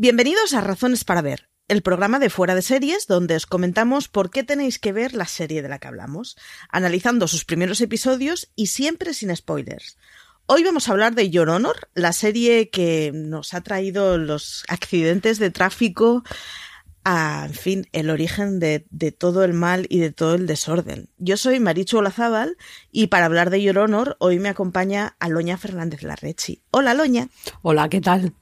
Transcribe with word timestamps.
Bienvenidos 0.00 0.54
a 0.54 0.60
Razones 0.60 1.02
para 1.02 1.22
Ver, 1.22 1.48
el 1.66 1.82
programa 1.82 2.20
de 2.20 2.30
fuera 2.30 2.54
de 2.54 2.62
series 2.62 3.08
donde 3.08 3.34
os 3.34 3.46
comentamos 3.46 4.06
por 4.06 4.30
qué 4.30 4.44
tenéis 4.44 4.78
que 4.78 4.92
ver 4.92 5.12
la 5.12 5.26
serie 5.26 5.60
de 5.60 5.68
la 5.68 5.80
que 5.80 5.88
hablamos, 5.88 6.36
analizando 6.68 7.26
sus 7.26 7.44
primeros 7.44 7.80
episodios 7.80 8.48
y 8.54 8.68
siempre 8.68 9.12
sin 9.12 9.34
spoilers. 9.34 9.98
Hoy 10.46 10.62
vamos 10.62 10.88
a 10.88 10.92
hablar 10.92 11.16
de 11.16 11.30
Your 11.30 11.48
Honor, 11.50 11.88
la 11.94 12.12
serie 12.12 12.70
que 12.70 13.10
nos 13.12 13.54
ha 13.54 13.62
traído 13.62 14.18
los 14.18 14.62
accidentes 14.68 15.40
de 15.40 15.50
tráfico 15.50 16.22
a, 17.02 17.46
en 17.48 17.54
fin, 17.54 17.88
el 17.90 18.10
origen 18.10 18.60
de, 18.60 18.86
todo 19.18 19.42
el 19.42 19.52
mal 19.52 19.88
y 19.90 19.98
de 19.98 20.12
todo 20.12 20.36
el 20.36 20.46
desorden. 20.46 21.08
Yo 21.18 21.36
soy 21.36 21.58
Marichu 21.58 21.98
Olazábal 21.98 22.56
y 22.92 23.08
para 23.08 23.26
hablar 23.26 23.50
de 23.50 23.60
Your 23.60 23.78
Honor 23.78 24.16
hoy 24.20 24.38
me 24.38 24.48
acompaña 24.48 25.16
Aloña 25.18 25.58
Fernández 25.58 26.04
Larrechi. 26.04 26.62
Hola, 26.70 26.92
Aloña. 26.92 27.30
Hola, 27.62 27.88
¿qué 27.88 28.00
tal? 28.00 28.32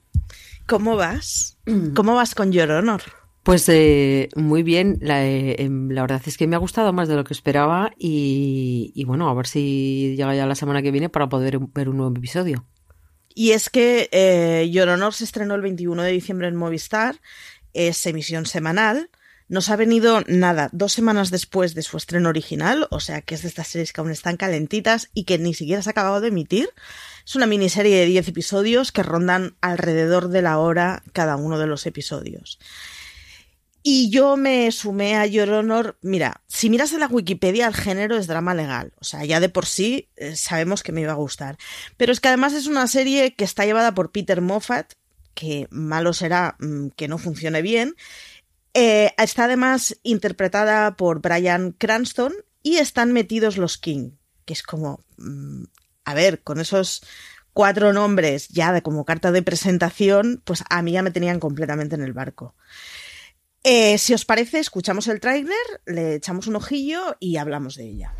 ¿Cómo 0.66 0.96
vas? 0.96 1.58
¿Cómo 1.94 2.14
vas 2.14 2.34
con 2.34 2.52
Your 2.52 2.70
Honor? 2.70 3.02
Pues 3.42 3.68
eh, 3.68 4.28
muy 4.34 4.64
bien, 4.64 4.98
la, 5.00 5.24
eh, 5.24 5.68
la, 5.70 6.02
verdad 6.02 6.20
es 6.26 6.36
que 6.36 6.48
me 6.48 6.56
ha 6.56 6.58
gustado 6.58 6.92
más 6.92 7.06
de 7.06 7.14
lo 7.14 7.22
que 7.22 7.32
esperaba 7.32 7.92
y, 7.96 8.90
y, 8.96 9.04
bueno, 9.04 9.28
a 9.28 9.34
ver 9.34 9.46
si 9.46 10.16
llega 10.16 10.34
ya 10.34 10.46
la 10.46 10.56
semana 10.56 10.82
que 10.82 10.90
viene 10.90 11.08
para 11.08 11.28
poder 11.28 11.60
ver 11.72 11.88
un 11.88 11.98
nuevo 11.98 12.16
episodio. 12.16 12.66
Y 13.32 13.52
es 13.52 13.70
que 13.70 14.08
eh, 14.10 14.68
Your 14.72 14.88
Honor 14.88 15.14
se 15.14 15.22
estrenó 15.22 15.54
el 15.54 15.60
21 15.60 16.02
de 16.02 16.10
diciembre 16.10 16.48
en 16.48 16.56
Movistar, 16.56 17.20
es 17.72 18.04
emisión 18.06 18.46
semanal, 18.46 19.10
nos 19.48 19.68
ha 19.68 19.76
venido 19.76 20.22
nada, 20.26 20.68
dos 20.72 20.92
semanas 20.92 21.30
después 21.30 21.74
de 21.74 21.82
su 21.82 21.96
estreno 21.96 22.28
original, 22.28 22.88
o 22.90 23.00
sea 23.00 23.22
que 23.22 23.34
es 23.34 23.42
de 23.42 23.48
estas 23.48 23.68
series 23.68 23.92
que 23.92 24.00
aún 24.00 24.10
están 24.10 24.36
calentitas 24.36 25.10
y 25.14 25.24
que 25.24 25.38
ni 25.38 25.54
siquiera 25.54 25.82
se 25.82 25.90
ha 25.90 25.92
acabado 25.92 26.20
de 26.20 26.28
emitir. 26.28 26.68
Es 27.24 27.36
una 27.36 27.46
miniserie 27.46 27.96
de 27.96 28.06
10 28.06 28.28
episodios 28.28 28.92
que 28.92 29.02
rondan 29.02 29.56
alrededor 29.60 30.28
de 30.28 30.42
la 30.42 30.58
hora 30.58 31.02
cada 31.12 31.36
uno 31.36 31.58
de 31.58 31.66
los 31.66 31.86
episodios. 31.86 32.58
Y 33.88 34.10
yo 34.10 34.36
me 34.36 34.72
sumé 34.72 35.14
a 35.14 35.26
Your 35.26 35.48
Honor. 35.50 35.96
Mira, 36.02 36.42
si 36.48 36.68
miras 36.68 36.92
en 36.92 36.98
la 36.98 37.06
Wikipedia, 37.06 37.68
el 37.68 37.74
género 37.74 38.16
es 38.16 38.26
drama 38.26 38.52
legal. 38.52 38.92
O 39.00 39.04
sea, 39.04 39.24
ya 39.24 39.38
de 39.38 39.48
por 39.48 39.64
sí 39.64 40.08
eh, 40.16 40.34
sabemos 40.34 40.82
que 40.82 40.90
me 40.90 41.02
iba 41.02 41.12
a 41.12 41.14
gustar. 41.14 41.56
Pero 41.96 42.10
es 42.10 42.18
que 42.18 42.26
además 42.26 42.52
es 42.52 42.66
una 42.66 42.88
serie 42.88 43.36
que 43.36 43.44
está 43.44 43.64
llevada 43.64 43.94
por 43.94 44.10
Peter 44.10 44.40
Moffat, 44.40 44.94
que 45.34 45.68
malo 45.70 46.14
será 46.14 46.56
mmm, 46.58 46.88
que 46.96 47.06
no 47.06 47.16
funcione 47.18 47.62
bien. 47.62 47.94
Eh, 48.78 49.14
está 49.16 49.44
además 49.44 49.98
interpretada 50.02 50.96
por 50.96 51.22
Brian 51.22 51.72
Cranston 51.72 52.34
y 52.62 52.76
están 52.76 53.14
metidos 53.14 53.56
los 53.56 53.78
King, 53.78 54.10
que 54.44 54.52
es 54.52 54.62
como. 54.62 55.02
Mmm, 55.16 55.64
a 56.04 56.12
ver, 56.12 56.42
con 56.42 56.60
esos 56.60 57.02
cuatro 57.54 57.94
nombres 57.94 58.48
ya 58.48 58.74
de 58.74 58.82
como 58.82 59.06
carta 59.06 59.32
de 59.32 59.42
presentación, 59.42 60.42
pues 60.44 60.62
a 60.68 60.82
mí 60.82 60.92
ya 60.92 61.02
me 61.02 61.10
tenían 61.10 61.40
completamente 61.40 61.94
en 61.94 62.02
el 62.02 62.12
barco. 62.12 62.54
Eh, 63.64 63.96
si 63.96 64.12
os 64.12 64.26
parece, 64.26 64.58
escuchamos 64.58 65.08
el 65.08 65.20
tráiler, 65.20 65.56
le 65.86 66.16
echamos 66.16 66.46
un 66.46 66.56
ojillo 66.56 67.16
y 67.18 67.38
hablamos 67.38 67.76
de 67.76 67.84
ella. 67.84 68.14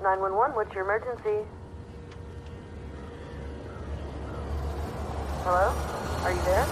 911, 0.00 0.56
what's 0.56 0.72
your 0.72 0.84
emergency? 0.84 1.44
Hello? 5.50 5.72
Are 6.24 6.32
you 6.34 6.42
there? 6.42 6.66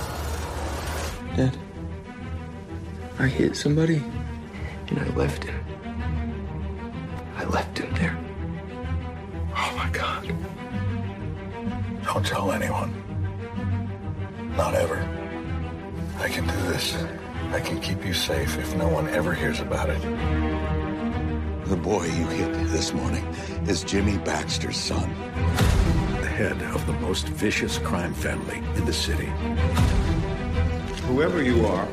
Dad, 1.35 1.57
I 3.19 3.27
hit 3.27 3.57
somebody. 3.57 4.03
And 4.89 4.99
I 4.99 5.09
left 5.15 5.45
him. 5.45 5.59
I 7.37 7.45
left 7.45 7.79
him 7.79 7.95
there. 7.95 8.19
Oh 9.57 9.73
my 9.79 9.89
God. 9.93 10.29
Don't 12.05 12.27
tell 12.27 12.53
anyone. 12.53 12.93
Not 14.59 14.75
ever. 14.75 14.99
I 16.19 16.29
can 16.29 16.47
do 16.47 16.69
this. 16.69 16.95
I 17.53 17.61
can 17.61 17.81
keep 17.81 18.05
you 18.05 18.13
safe 18.13 18.59
if 18.59 18.77
no 18.77 18.89
one 18.89 19.09
ever 19.09 19.33
hears 19.33 19.61
about 19.61 19.89
it. 19.89 20.03
The 21.65 21.77
boy 21.77 22.05
you 22.05 22.27
hit 22.27 22.53
this 22.69 22.93
morning 22.93 23.25
is 23.67 23.83
Jimmy 23.83 24.19
Baxter's 24.19 24.77
son. 24.77 25.11
Head 26.37 26.61
of 26.75 26.85
the 26.85 26.93
most 27.01 27.29
vicious 27.29 27.79
crime 27.79 28.13
family 28.13 28.59
in 28.77 28.85
the 28.85 28.93
city. 28.93 29.31
Whoever 31.09 31.43
you 31.43 31.65
are, 31.65 31.87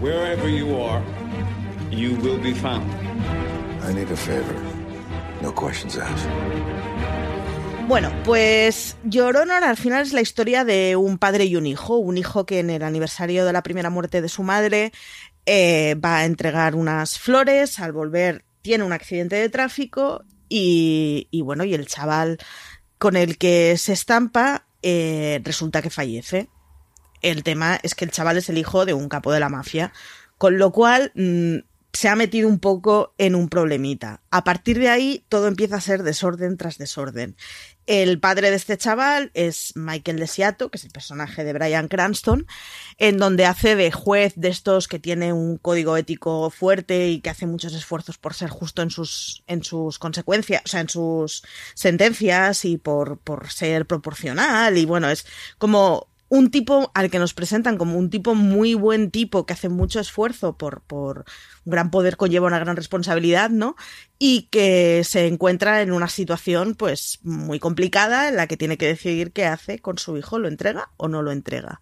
wherever 0.00 0.48
you 0.48 0.74
are, 0.80 1.02
you 1.90 2.16
will 2.22 2.38
be 2.38 2.54
found. 2.54 2.90
I 3.82 3.92
need 3.92 4.10
a 4.10 4.16
favor. 4.16 4.56
No 5.42 5.52
questions 5.52 5.98
asked. 5.98 6.30
Bueno, 7.86 8.10
pues 8.24 8.96
Your 9.04 9.36
Honor 9.36 9.64
al 9.64 9.76
final 9.76 10.00
es 10.00 10.14
la 10.14 10.22
historia 10.22 10.64
de 10.64 10.96
un 10.96 11.18
padre 11.18 11.44
y 11.44 11.56
un 11.56 11.66
hijo. 11.66 11.98
Un 11.98 12.16
hijo 12.16 12.46
que 12.46 12.60
en 12.60 12.70
el 12.70 12.82
aniversario 12.82 13.44
de 13.44 13.52
la 13.52 13.62
primera 13.62 13.90
muerte 13.90 14.22
de 14.22 14.30
su 14.30 14.44
madre 14.44 14.92
eh, 15.44 15.94
va 16.02 16.20
a 16.20 16.24
entregar 16.24 16.74
unas 16.74 17.18
flores. 17.18 17.80
Al 17.80 17.92
volver 17.92 18.46
tiene 18.62 18.82
un 18.84 18.94
accidente 18.94 19.36
de 19.36 19.50
tráfico 19.50 20.24
y, 20.48 21.28
y 21.30 21.42
bueno, 21.42 21.64
y 21.64 21.74
el 21.74 21.86
chaval 21.86 22.38
con 22.98 23.16
el 23.16 23.38
que 23.38 23.76
se 23.78 23.92
estampa 23.92 24.66
eh, 24.82 25.40
resulta 25.44 25.82
que 25.82 25.90
fallece. 25.90 26.48
El 27.22 27.42
tema 27.42 27.78
es 27.82 27.94
que 27.94 28.04
el 28.04 28.10
chaval 28.10 28.36
es 28.36 28.48
el 28.48 28.58
hijo 28.58 28.84
de 28.84 28.94
un 28.94 29.08
capo 29.08 29.32
de 29.32 29.40
la 29.40 29.48
mafia, 29.48 29.92
con 30.38 30.58
lo 30.58 30.70
cual 30.70 31.12
mmm, 31.14 31.58
se 31.96 32.10
ha 32.10 32.14
metido 32.14 32.46
un 32.46 32.58
poco 32.58 33.14
en 33.16 33.34
un 33.34 33.48
problemita. 33.48 34.20
A 34.30 34.44
partir 34.44 34.78
de 34.78 34.90
ahí 34.90 35.24
todo 35.30 35.46
empieza 35.46 35.76
a 35.76 35.80
ser 35.80 36.02
desorden 36.02 36.58
tras 36.58 36.76
desorden. 36.76 37.38
El 37.86 38.20
padre 38.20 38.50
de 38.50 38.56
este 38.56 38.76
chaval 38.76 39.30
es 39.32 39.72
Michael 39.76 40.18
Desiato, 40.18 40.70
que 40.70 40.76
es 40.76 40.84
el 40.84 40.90
personaje 40.90 41.42
de 41.42 41.54
Brian 41.54 41.88
Cranston, 41.88 42.46
en 42.98 43.16
donde 43.16 43.46
hace 43.46 43.76
de 43.76 43.90
juez 43.92 44.34
de 44.36 44.48
estos 44.48 44.88
que 44.88 44.98
tiene 44.98 45.32
un 45.32 45.56
código 45.56 45.96
ético 45.96 46.50
fuerte 46.50 47.08
y 47.08 47.20
que 47.20 47.30
hace 47.30 47.46
muchos 47.46 47.72
esfuerzos 47.72 48.18
por 48.18 48.34
ser 48.34 48.50
justo 48.50 48.82
en 48.82 48.90
sus, 48.90 49.42
en 49.46 49.64
sus 49.64 49.98
consecuencias, 49.98 50.60
o 50.66 50.68
sea, 50.68 50.80
en 50.80 50.90
sus 50.90 51.44
sentencias 51.74 52.66
y 52.66 52.76
por, 52.76 53.16
por 53.20 53.50
ser 53.50 53.86
proporcional. 53.86 54.76
Y 54.76 54.84
bueno, 54.84 55.08
es 55.08 55.24
como 55.56 56.08
un 56.28 56.50
tipo 56.50 56.90
al 56.94 57.10
que 57.10 57.18
nos 57.18 57.34
presentan 57.34 57.76
como 57.76 57.98
un 57.98 58.10
tipo 58.10 58.34
muy 58.34 58.74
buen 58.74 59.10
tipo 59.10 59.46
que 59.46 59.52
hace 59.52 59.68
mucho 59.68 60.00
esfuerzo 60.00 60.56
por, 60.56 60.82
por 60.82 61.24
un 61.64 61.70
gran 61.70 61.90
poder 61.90 62.16
conlleva 62.16 62.48
una 62.48 62.58
gran 62.58 62.76
responsabilidad, 62.76 63.50
¿no? 63.50 63.76
Y 64.18 64.48
que 64.50 65.02
se 65.04 65.26
encuentra 65.26 65.82
en 65.82 65.92
una 65.92 66.08
situación 66.08 66.74
pues 66.74 67.20
muy 67.22 67.58
complicada 67.58 68.28
en 68.28 68.36
la 68.36 68.46
que 68.46 68.56
tiene 68.56 68.76
que 68.76 68.86
decidir 68.86 69.32
qué 69.32 69.46
hace 69.46 69.78
con 69.78 69.98
su 69.98 70.16
hijo, 70.16 70.38
lo 70.38 70.48
entrega 70.48 70.90
o 70.96 71.08
no 71.08 71.22
lo 71.22 71.30
entrega. 71.30 71.80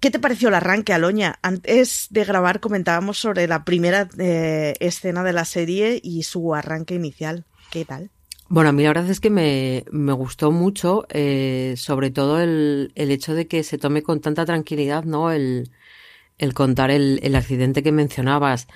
¿Qué 0.00 0.10
te 0.10 0.20
pareció 0.20 0.48
el 0.48 0.54
arranque, 0.54 0.92
Aloña? 0.92 1.38
Antes 1.42 2.06
de 2.10 2.24
grabar 2.24 2.60
comentábamos 2.60 3.18
sobre 3.18 3.48
la 3.48 3.64
primera 3.64 4.08
eh, 4.18 4.74
escena 4.78 5.24
de 5.24 5.32
la 5.32 5.44
serie 5.44 6.00
y 6.02 6.22
su 6.22 6.54
arranque 6.54 6.94
inicial. 6.94 7.44
¿Qué 7.70 7.84
tal? 7.84 8.10
Bueno, 8.50 8.70
a 8.70 8.72
mí 8.72 8.82
la 8.82 8.90
verdad 8.90 9.10
es 9.10 9.20
que 9.20 9.28
me, 9.28 9.84
me 9.90 10.12
gustó 10.14 10.50
mucho, 10.50 11.06
eh, 11.10 11.74
sobre 11.76 12.10
todo 12.10 12.40
el, 12.40 12.92
el, 12.94 13.10
hecho 13.10 13.34
de 13.34 13.46
que 13.46 13.62
se 13.62 13.76
tome 13.76 14.02
con 14.02 14.20
tanta 14.20 14.46
tranquilidad, 14.46 15.04
¿no? 15.04 15.30
El, 15.30 15.70
el 16.38 16.54
contar 16.54 16.90
el, 16.90 17.20
el, 17.22 17.36
accidente 17.36 17.82
que 17.82 17.92
mencionabas. 17.92 18.68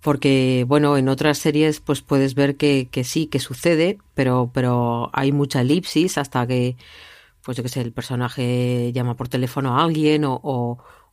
Porque, 0.00 0.64
bueno, 0.68 0.96
en 0.98 1.08
otras 1.08 1.38
series, 1.38 1.80
pues 1.80 2.02
puedes 2.02 2.34
ver 2.34 2.56
que, 2.56 2.88
que 2.90 3.04
sí, 3.04 3.28
que 3.28 3.40
sucede, 3.40 3.98
pero, 4.14 4.50
pero 4.54 5.10
hay 5.14 5.32
mucha 5.32 5.60
elipsis 5.62 6.18
hasta 6.18 6.46
que, 6.46 6.76
pues 7.44 7.56
yo 7.56 7.62
qué 7.64 7.68
sé, 7.70 7.82
el 7.82 7.92
personaje 7.92 8.92
llama 8.92 9.16
por 9.16 9.28
teléfono 9.28 9.78
a 9.78 9.84
alguien 9.84 10.24
o, 10.24 10.40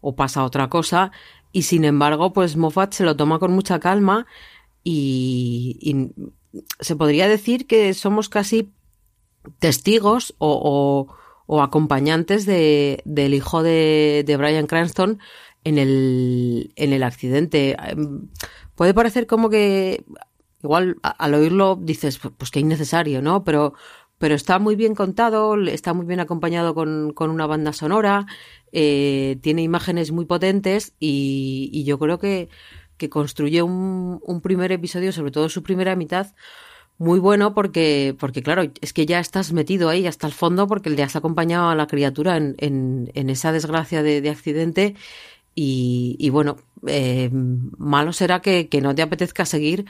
o, 0.01 0.15
pasa 0.15 0.43
otra 0.45 0.69
cosa. 0.69 1.11
Y 1.51 1.63
sin 1.63 1.85
embargo, 1.85 2.33
pues 2.33 2.57
Moffat 2.57 2.93
se 2.93 3.05
lo 3.05 3.15
toma 3.15 3.39
con 3.39 3.53
mucha 3.53 3.79
calma 3.79 4.27
y 4.83 5.77
se 6.79 6.95
podría 6.95 7.27
decir 7.27 7.67
que 7.67 7.93
somos 7.93 8.29
casi 8.29 8.71
testigos 9.59 10.35
o, 10.37 11.07
o, 11.45 11.61
acompañantes 11.61 12.45
de, 12.45 13.01
del 13.05 13.33
hijo 13.33 13.63
de, 13.63 14.23
de, 14.25 14.37
Brian 14.37 14.67
Cranston 14.67 15.19
en 15.63 15.77
el, 15.77 16.73
en 16.75 16.93
el 16.93 17.03
accidente. 17.03 17.77
Puede 18.75 18.93
parecer 18.93 19.27
como 19.27 19.49
que, 19.49 20.03
igual 20.61 20.97
al 21.01 21.33
oírlo 21.33 21.77
dices, 21.81 22.19
pues 22.19 22.51
que 22.51 22.59
innecesario, 22.59 23.21
¿no? 23.21 23.43
Pero, 23.43 23.73
pero 24.17 24.35
está 24.35 24.59
muy 24.59 24.75
bien 24.75 24.95
contado, 24.95 25.55
está 25.67 25.93
muy 25.93 26.05
bien 26.05 26.19
acompañado 26.19 26.75
con, 26.75 27.13
una 27.17 27.47
banda 27.47 27.73
sonora, 27.73 28.25
eh, 28.71 29.37
tiene 29.41 29.63
imágenes 29.63 30.11
muy 30.11 30.25
potentes 30.25 30.93
y 30.99 31.83
yo 31.85 31.97
creo 31.97 32.19
que, 32.19 32.49
que 32.99 33.09
construye 33.09 33.63
un, 33.63 34.19
un, 34.23 34.41
primer 34.41 34.71
episodio, 34.71 35.11
sobre 35.11 35.31
todo 35.31 35.49
su 35.49 35.63
primera 35.63 35.95
mitad, 35.95 36.27
muy 36.99 37.17
bueno 37.17 37.55
porque, 37.55 38.15
porque 38.19 38.43
claro, 38.43 38.63
es 38.81 38.93
que 38.93 39.07
ya 39.07 39.19
estás 39.19 39.53
metido 39.53 39.89
ahí 39.89 40.05
hasta 40.05 40.27
el 40.27 40.33
fondo 40.33 40.67
porque 40.67 40.91
le 40.91 41.01
has 41.01 41.15
acompañado 41.15 41.69
a 41.69 41.75
la 41.75 41.87
criatura 41.87 42.37
en, 42.37 42.55
en, 42.59 43.09
en 43.15 43.29
esa 43.31 43.51
desgracia 43.51 44.03
de, 44.03 44.21
de 44.21 44.29
accidente 44.29 44.95
y, 45.61 46.29
bueno, 46.29 46.55
eh, 46.87 47.29
malo 47.31 48.13
será 48.13 48.41
que, 48.41 48.69
que, 48.69 48.79
no 48.79 48.95
te 48.95 49.01
apetezca 49.01 49.45
seguir 49.45 49.85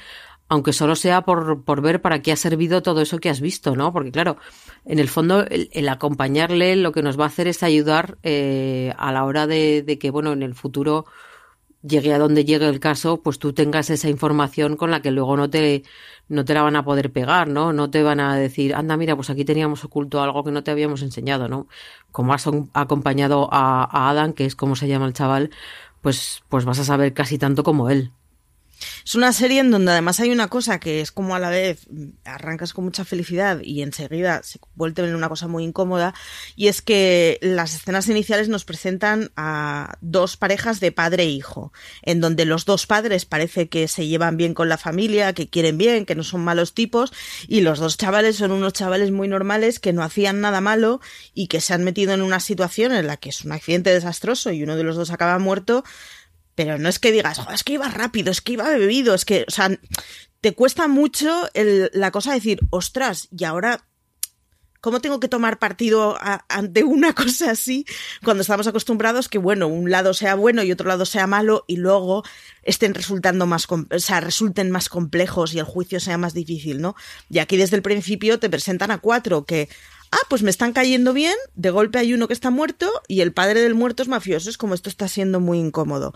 aunque 0.49 0.73
solo 0.73 0.95
sea 0.95 1.21
por, 1.21 1.63
por 1.63 1.81
ver 1.81 2.01
para 2.01 2.23
qué 2.23 2.31
ha 2.31 2.35
servido 2.35 2.81
todo 2.81 3.01
eso 3.01 3.19
que 3.19 3.29
has 3.29 3.39
visto, 3.39 3.75
¿no? 3.75 3.93
Porque 3.93 4.11
claro, 4.11 4.37
en 4.85 4.97
el 4.97 5.07
fondo 5.07 5.45
el, 5.45 5.69
el 5.71 5.87
acompañarle 5.87 6.75
lo 6.75 6.91
que 6.91 7.03
nos 7.03 7.19
va 7.19 7.25
a 7.25 7.27
hacer 7.27 7.47
es 7.47 7.61
ayudar 7.61 8.17
eh, 8.23 8.93
a 8.97 9.11
la 9.11 9.25
hora 9.25 9.45
de, 9.45 9.83
de, 9.83 9.99
que, 9.99 10.09
bueno, 10.09 10.33
en 10.33 10.41
el 10.41 10.55
futuro 10.55 11.05
llegue 11.81 12.13
a 12.13 12.19
donde 12.19 12.45
llegue 12.45 12.67
el 12.67 12.79
caso, 12.79 13.21
pues 13.21 13.39
tú 13.39 13.53
tengas 13.53 13.89
esa 13.89 14.09
información 14.09 14.75
con 14.75 14.91
la 14.91 15.01
que 15.01 15.11
luego 15.11 15.37
no 15.37 15.49
te, 15.49 15.83
no 16.27 16.45
te 16.45 16.53
la 16.53 16.63
van 16.63 16.75
a 16.75 16.83
poder 16.83 17.11
pegar, 17.11 17.47
¿no? 17.47 17.73
No 17.73 17.89
te 17.89 18.03
van 18.03 18.19
a 18.19 18.35
decir, 18.35 18.75
anda, 18.75 18.97
mira, 18.97 19.15
pues 19.15 19.29
aquí 19.29 19.45
teníamos 19.45 19.83
oculto 19.85 20.21
algo 20.21 20.43
que 20.43 20.51
no 20.51 20.63
te 20.63 20.71
habíamos 20.71 21.01
enseñado, 21.01 21.47
¿no? 21.47 21.67
Como 22.11 22.33
has 22.33 22.47
acompañado 22.73 23.49
a, 23.51 23.83
a 23.83 24.09
Adam, 24.09 24.33
que 24.33 24.45
es 24.45 24.55
como 24.55 24.75
se 24.75 24.87
llama 24.87 25.07
el 25.07 25.13
chaval, 25.13 25.51
pues, 26.01 26.43
pues 26.49 26.65
vas 26.65 26.79
a 26.79 26.85
saber 26.85 27.13
casi 27.13 27.37
tanto 27.37 27.63
como 27.63 27.89
él. 27.89 28.13
Es 29.05 29.15
una 29.15 29.33
serie 29.33 29.59
en 29.59 29.71
donde 29.71 29.91
además 29.91 30.19
hay 30.19 30.29
una 30.31 30.47
cosa 30.47 30.79
que 30.79 31.01
es 31.01 31.11
como 31.11 31.35
a 31.35 31.39
la 31.39 31.49
vez 31.49 31.87
arrancas 32.23 32.73
con 32.73 32.85
mucha 32.85 33.05
felicidad 33.05 33.59
y 33.61 33.81
enseguida 33.81 34.41
se 34.43 34.59
vuelve 34.75 35.07
en 35.07 35.15
una 35.15 35.29
cosa 35.29 35.47
muy 35.47 35.63
incómoda 35.63 36.13
y 36.55 36.67
es 36.67 36.81
que 36.81 37.37
las 37.41 37.75
escenas 37.75 38.07
iniciales 38.07 38.49
nos 38.49 38.65
presentan 38.65 39.31
a 39.35 39.97
dos 40.01 40.37
parejas 40.37 40.79
de 40.79 40.91
padre 40.91 41.23
e 41.23 41.29
hijo, 41.29 41.71
en 42.01 42.21
donde 42.21 42.45
los 42.45 42.65
dos 42.65 42.85
padres 42.85 43.25
parece 43.25 43.69
que 43.69 43.87
se 43.87 44.07
llevan 44.07 44.37
bien 44.37 44.53
con 44.53 44.69
la 44.69 44.77
familia, 44.77 45.33
que 45.33 45.49
quieren 45.49 45.77
bien, 45.77 46.05
que 46.05 46.15
no 46.15 46.23
son 46.23 46.43
malos 46.43 46.73
tipos 46.73 47.11
y 47.47 47.61
los 47.61 47.79
dos 47.79 47.97
chavales 47.97 48.37
son 48.37 48.51
unos 48.51 48.73
chavales 48.73 49.11
muy 49.11 49.27
normales 49.27 49.79
que 49.79 49.93
no 49.93 50.03
hacían 50.03 50.41
nada 50.41 50.61
malo 50.61 51.01
y 51.33 51.47
que 51.47 51.61
se 51.61 51.73
han 51.73 51.83
metido 51.83 52.13
en 52.13 52.21
una 52.21 52.39
situación 52.39 52.91
en 52.93 53.07
la 53.07 53.17
que 53.17 53.29
es 53.29 53.43
un 53.43 53.51
accidente 53.51 53.93
desastroso 53.93 54.51
y 54.51 54.63
uno 54.63 54.75
de 54.75 54.83
los 54.83 54.95
dos 54.95 55.11
acaba 55.11 55.39
muerto 55.39 55.83
pero 56.59 56.77
no 56.77 56.89
es 56.89 56.99
que 56.99 57.13
digas, 57.13 57.39
es 57.53 57.63
que 57.63 57.71
iba 57.71 57.87
rápido, 57.87 58.31
es 58.31 58.41
que 58.41 58.51
iba 58.51 58.67
bebido, 58.67 59.13
es 59.13 59.23
que, 59.23 59.45
o 59.47 59.49
sea, 59.49 59.71
te 60.41 60.53
cuesta 60.53 60.89
mucho 60.89 61.47
la 61.53 62.11
cosa 62.11 62.31
de 62.31 62.35
decir, 62.35 62.59
ostras, 62.69 63.29
y 63.31 63.45
ahora, 63.45 63.87
¿cómo 64.81 64.99
tengo 64.99 65.21
que 65.21 65.29
tomar 65.29 65.57
partido 65.57 66.17
ante 66.49 66.83
una 66.83 67.15
cosa 67.15 67.51
así 67.51 67.85
cuando 68.25 68.41
estamos 68.41 68.67
acostumbrados 68.67 69.29
que, 69.29 69.37
bueno, 69.37 69.69
un 69.69 69.89
lado 69.89 70.13
sea 70.13 70.35
bueno 70.35 70.61
y 70.61 70.73
otro 70.73 70.89
lado 70.89 71.05
sea 71.05 71.27
malo 71.27 71.63
y 71.65 71.77
luego 71.77 72.25
estén 72.61 72.93
resultando 72.93 73.45
más, 73.45 73.65
o 73.71 73.99
sea, 73.99 74.19
resulten 74.19 74.69
más 74.69 74.89
complejos 74.89 75.53
y 75.53 75.59
el 75.59 75.65
juicio 75.65 76.01
sea 76.01 76.17
más 76.17 76.33
difícil, 76.33 76.81
¿no? 76.81 76.93
Y 77.29 77.39
aquí 77.39 77.55
desde 77.55 77.77
el 77.77 77.83
principio 77.83 78.37
te 78.37 78.49
presentan 78.49 78.91
a 78.91 78.97
cuatro 78.97 79.45
que 79.45 79.69
ah, 80.11 80.25
pues 80.29 80.43
me 80.43 80.49
están 80.49 80.73
cayendo 80.73 81.13
bien, 81.13 81.35
de 81.55 81.69
golpe 81.69 81.99
hay 81.99 82.13
uno 82.13 82.27
que 82.27 82.33
está 82.33 82.49
muerto 82.49 82.89
y 83.07 83.21
el 83.21 83.33
padre 83.33 83.61
del 83.61 83.75
muerto 83.75 84.03
es 84.03 84.09
mafioso, 84.09 84.49
es 84.49 84.57
como 84.57 84.73
esto 84.73 84.89
está 84.89 85.07
siendo 85.07 85.39
muy 85.39 85.59
incómodo. 85.59 86.13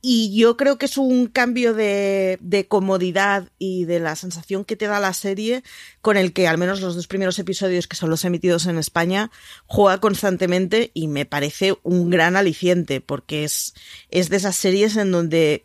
Y 0.00 0.36
yo 0.36 0.56
creo 0.56 0.76
que 0.76 0.86
es 0.86 0.98
un 0.98 1.26
cambio 1.28 1.72
de, 1.72 2.38
de 2.40 2.68
comodidad 2.68 3.48
y 3.58 3.84
de 3.84 4.00
la 4.00 4.16
sensación 4.16 4.64
que 4.64 4.76
te 4.76 4.86
da 4.86 5.00
la 5.00 5.14
serie 5.14 5.62
con 6.02 6.16
el 6.16 6.32
que 6.32 6.46
al 6.46 6.58
menos 6.58 6.80
los 6.80 6.94
dos 6.94 7.06
primeros 7.06 7.38
episodios 7.38 7.86
que 7.86 7.96
son 7.96 8.10
los 8.10 8.24
emitidos 8.24 8.66
en 8.66 8.78
España 8.78 9.30
juega 9.66 10.00
constantemente 10.00 10.90
y 10.92 11.08
me 11.08 11.24
parece 11.24 11.78
un 11.82 12.10
gran 12.10 12.36
aliciente 12.36 13.00
porque 13.00 13.44
es, 13.44 13.74
es 14.10 14.28
de 14.28 14.36
esas 14.36 14.56
series 14.56 14.96
en 14.96 15.10
donde 15.10 15.64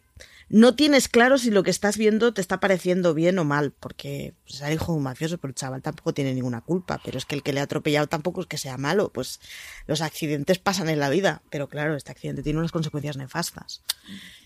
no 0.50 0.76
tienes 0.76 1.08
claro 1.08 1.38
si 1.38 1.52
lo 1.52 1.64
que 1.64 1.70
estás 1.70 1.98
viendo 1.98 2.34
te 2.34 2.42
está 2.42 2.60
pareciendo 2.60 3.14
bien 3.14 3.38
o 3.40 3.46
mal, 3.46 3.72
porque 3.72 4.34
pues, 4.44 4.56
es 4.56 4.62
el 4.62 4.74
hijo 4.74 4.92
de 4.92 4.98
un 4.98 5.04
mafioso, 5.04 5.38
pero 5.38 5.50
el 5.50 5.56
chaval 5.56 5.82
tampoco 5.82 6.14
tiene 6.14 6.34
ninguna 6.34 6.62
culpa, 6.62 7.00
pero 7.04 7.18
es 7.18 7.26
que 7.26 7.36
el 7.36 7.44
que 7.44 7.54
le 7.54 7.60
ha 7.60 7.64
atropellado 7.64 8.08
tampoco 8.08 8.42
es 8.42 8.48
que 8.48 8.58
sea 8.58 8.78
malo, 8.78 9.10
pues 9.14 9.40
los 9.86 10.02
accidentes 10.02 10.58
pasan 10.58 10.90
en 10.90 11.00
la 11.00 11.10
vida, 11.10 11.44
pero 11.52 11.68
claro, 11.68 11.96
este 11.96 12.12
accidente 12.12 12.42
tiene 12.42 12.60
unas 12.60 12.72
consecuencias 12.72 13.18
nefastas. 13.18 13.84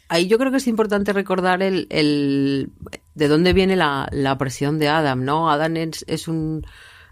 Ahí 0.10 0.28
yo 0.28 0.38
creo 0.38 0.52
que 0.52 0.58
es 0.58 0.68
importante 0.68 1.14
recordar 1.14 1.64
el, 1.64 2.70
de 3.16 3.28
dónde 3.28 3.54
viene 3.54 3.76
la, 3.76 4.10
la, 4.12 4.38
presión 4.38 4.80
de 4.80 4.90
Adam, 4.90 5.24
¿no? 5.24 5.50
Adam 5.50 5.78
es, 5.78 6.04
es, 6.08 6.28
un 6.28 6.66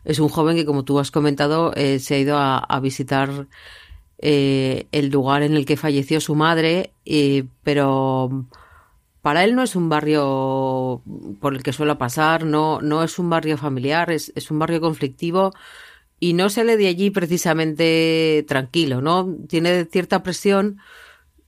es 0.03 0.19
un 0.19 0.27
joven 0.27 0.57
que, 0.57 0.65
como 0.65 0.83
tú 0.83 0.99
has 0.99 1.11
comentado, 1.11 1.73
eh, 1.75 1.99
se 1.99 2.15
ha 2.15 2.19
ido 2.19 2.37
a, 2.37 2.59
a 2.59 2.79
visitar 2.81 3.47
eh, 4.23 4.87
el 4.91 5.09
lugar 5.09 5.41
en 5.41 5.55
el 5.55 5.65
que 5.65 5.77
falleció 5.77 6.21
su 6.21 6.35
madre, 6.35 6.93
eh, 7.05 7.45
pero 7.63 8.45
para 9.21 9.43
él 9.43 9.55
no 9.55 9.63
es 9.63 9.75
un 9.75 9.89
barrio 9.89 11.03
por 11.39 11.53
el 11.53 11.63
que 11.63 11.73
suele 11.73 11.95
pasar, 11.95 12.45
no, 12.45 12.81
no 12.81 13.03
es 13.03 13.19
un 13.19 13.29
barrio 13.29 13.57
familiar, 13.57 14.11
es, 14.11 14.31
es 14.35 14.51
un 14.51 14.59
barrio 14.59 14.81
conflictivo 14.81 15.53
y 16.19 16.33
no 16.33 16.49
sale 16.49 16.77
de 16.77 16.87
allí 16.87 17.09
precisamente 17.11 18.45
tranquilo, 18.47 19.01
¿no? 19.01 19.35
Tiene 19.47 19.85
cierta 19.85 20.23
presión 20.23 20.79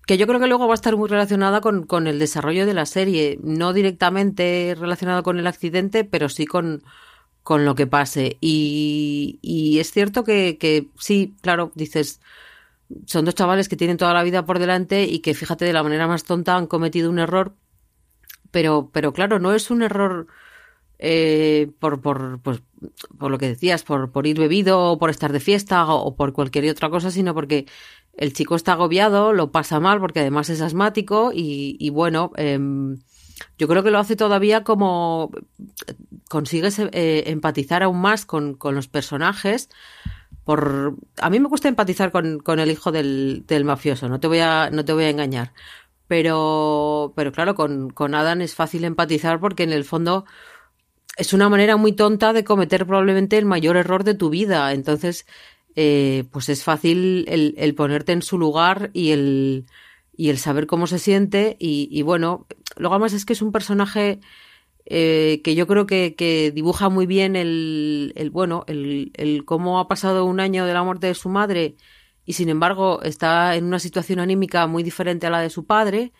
que 0.05 0.17
yo 0.17 0.27
creo 0.27 0.39
que 0.39 0.47
luego 0.47 0.67
va 0.67 0.73
a 0.73 0.75
estar 0.75 0.97
muy 0.97 1.09
relacionada 1.09 1.61
con, 1.61 1.85
con 1.85 2.07
el 2.07 2.19
desarrollo 2.19 2.65
de 2.65 2.73
la 2.73 2.85
serie, 2.85 3.39
no 3.41 3.73
directamente 3.73 4.75
relacionado 4.77 5.23
con 5.23 5.39
el 5.39 5.47
accidente, 5.47 6.03
pero 6.03 6.29
sí 6.29 6.45
con, 6.45 6.83
con 7.43 7.65
lo 7.65 7.75
que 7.75 7.87
pase. 7.87 8.37
Y, 8.41 9.39
y 9.41 9.79
es 9.79 9.91
cierto 9.91 10.23
que, 10.23 10.57
que 10.57 10.89
sí, 10.99 11.35
claro, 11.41 11.71
dices, 11.75 12.21
son 13.05 13.25
dos 13.25 13.35
chavales 13.35 13.69
que 13.69 13.77
tienen 13.77 13.97
toda 13.97 14.13
la 14.13 14.23
vida 14.23 14.45
por 14.45 14.59
delante 14.59 15.03
y 15.05 15.19
que 15.19 15.33
fíjate 15.33 15.65
de 15.65 15.73
la 15.73 15.83
manera 15.83 16.07
más 16.07 16.23
tonta 16.23 16.55
han 16.55 16.67
cometido 16.67 17.09
un 17.09 17.19
error 17.19 17.55
pero, 18.53 18.91
pero 18.93 19.13
claro, 19.13 19.39
no 19.39 19.53
es 19.53 19.71
un 19.71 19.81
error 19.81 20.27
eh, 20.99 21.71
por, 21.79 22.01
por, 22.01 22.39
pues, 22.39 22.61
por 23.17 23.31
lo 23.31 23.39
que 23.39 23.47
decías, 23.47 23.83
por, 23.83 24.11
por 24.11 24.27
ir 24.27 24.37
bebido 24.37 24.79
o 24.91 24.99
por 24.99 25.09
estar 25.09 25.33
de 25.33 25.39
fiesta 25.39 25.87
o, 25.87 26.15
por 26.15 26.33
cualquier 26.33 26.69
otra 26.69 26.91
cosa, 26.91 27.09
sino 27.09 27.33
porque 27.33 27.65
el 28.15 28.31
chico 28.31 28.55
está 28.55 28.73
agobiado, 28.73 29.33
lo 29.33 29.51
pasa 29.51 29.79
mal 29.79 29.99
porque 29.99 30.19
además 30.19 30.51
es 30.51 30.61
asmático 30.61 31.31
y, 31.33 31.77
y 31.79 31.89
bueno, 31.89 32.31
eh, 32.37 32.59
yo 33.57 33.67
creo 33.67 33.81
que 33.81 33.89
lo 33.89 33.97
hace 33.97 34.15
todavía 34.15 34.63
como 34.63 35.31
consigues 36.29 36.77
eh, 36.77 37.23
empatizar 37.25 37.81
aún 37.81 37.99
más 37.99 38.27
con, 38.27 38.53
con, 38.53 38.75
los 38.75 38.87
personajes. 38.87 39.69
Por, 40.43 40.95
a 41.17 41.29
mí 41.31 41.39
me 41.39 41.47
gusta 41.47 41.69
empatizar 41.69 42.11
con, 42.11 42.37
con 42.37 42.59
el 42.59 42.69
hijo 42.69 42.91
del, 42.91 43.45
del 43.47 43.65
mafioso, 43.65 44.09
no 44.09 44.19
te 44.19 44.27
voy 44.27 44.39
a, 44.39 44.69
no 44.69 44.85
te 44.85 44.93
voy 44.93 45.05
a 45.05 45.09
engañar 45.09 45.53
pero, 46.07 47.13
pero 47.15 47.31
claro, 47.31 47.55
con, 47.55 47.89
con 47.89 48.15
Adam 48.15 48.41
es 48.41 48.55
fácil 48.55 48.83
empatizar 48.83 49.39
porque 49.39 49.63
en 49.63 49.71
el 49.71 49.83
fondo 49.83 50.25
es 51.17 51.33
una 51.33 51.49
manera 51.49 51.77
muy 51.77 51.93
tonta 51.93 52.33
de 52.33 52.43
cometer 52.43 52.85
probablemente 52.85 53.37
el 53.37 53.45
mayor 53.45 53.77
error 53.77 54.03
de 54.03 54.15
tu 54.15 54.29
vida. 54.29 54.73
Entonces, 54.73 55.25
eh, 55.75 56.25
pues 56.31 56.49
es 56.49 56.63
fácil 56.63 57.25
el, 57.27 57.55
el, 57.57 57.75
ponerte 57.75 58.11
en 58.11 58.21
su 58.21 58.37
lugar 58.37 58.89
y 58.93 59.11
el, 59.11 59.65
y 60.15 60.29
el 60.29 60.37
saber 60.37 60.67
cómo 60.67 60.87
se 60.87 60.99
siente. 60.99 61.55
Y, 61.59 61.87
y 61.91 62.01
bueno, 62.01 62.47
luego 62.77 62.95
además 62.95 63.13
es 63.13 63.25
que 63.25 63.33
es 63.33 63.41
un 63.41 63.51
personaje 63.51 64.19
eh, 64.85 65.41
que 65.43 65.55
yo 65.55 65.67
creo 65.67 65.85
que, 65.85 66.15
que 66.15 66.51
dibuja 66.51 66.89
muy 66.89 67.05
bien 67.05 67.35
el, 67.35 68.13
el 68.15 68.29
bueno, 68.31 68.63
el, 68.67 69.11
el 69.15 69.45
cómo 69.45 69.79
ha 69.79 69.87
pasado 69.87 70.25
un 70.25 70.39
año 70.39 70.65
de 70.65 70.73
la 70.73 70.83
muerte 70.83 71.07
de 71.07 71.15
su 71.15 71.29
madre 71.29 71.75
y 72.25 72.33
sin 72.33 72.49
embargo 72.49 73.01
está 73.03 73.55
en 73.55 73.65
una 73.65 73.79
situación 73.79 74.19
anímica 74.19 74.67
muy 74.67 74.83
diferente 74.83 75.27
a 75.27 75.29
la 75.29 75.41
de 75.41 75.49
su 75.49 75.65
padre 75.65 76.13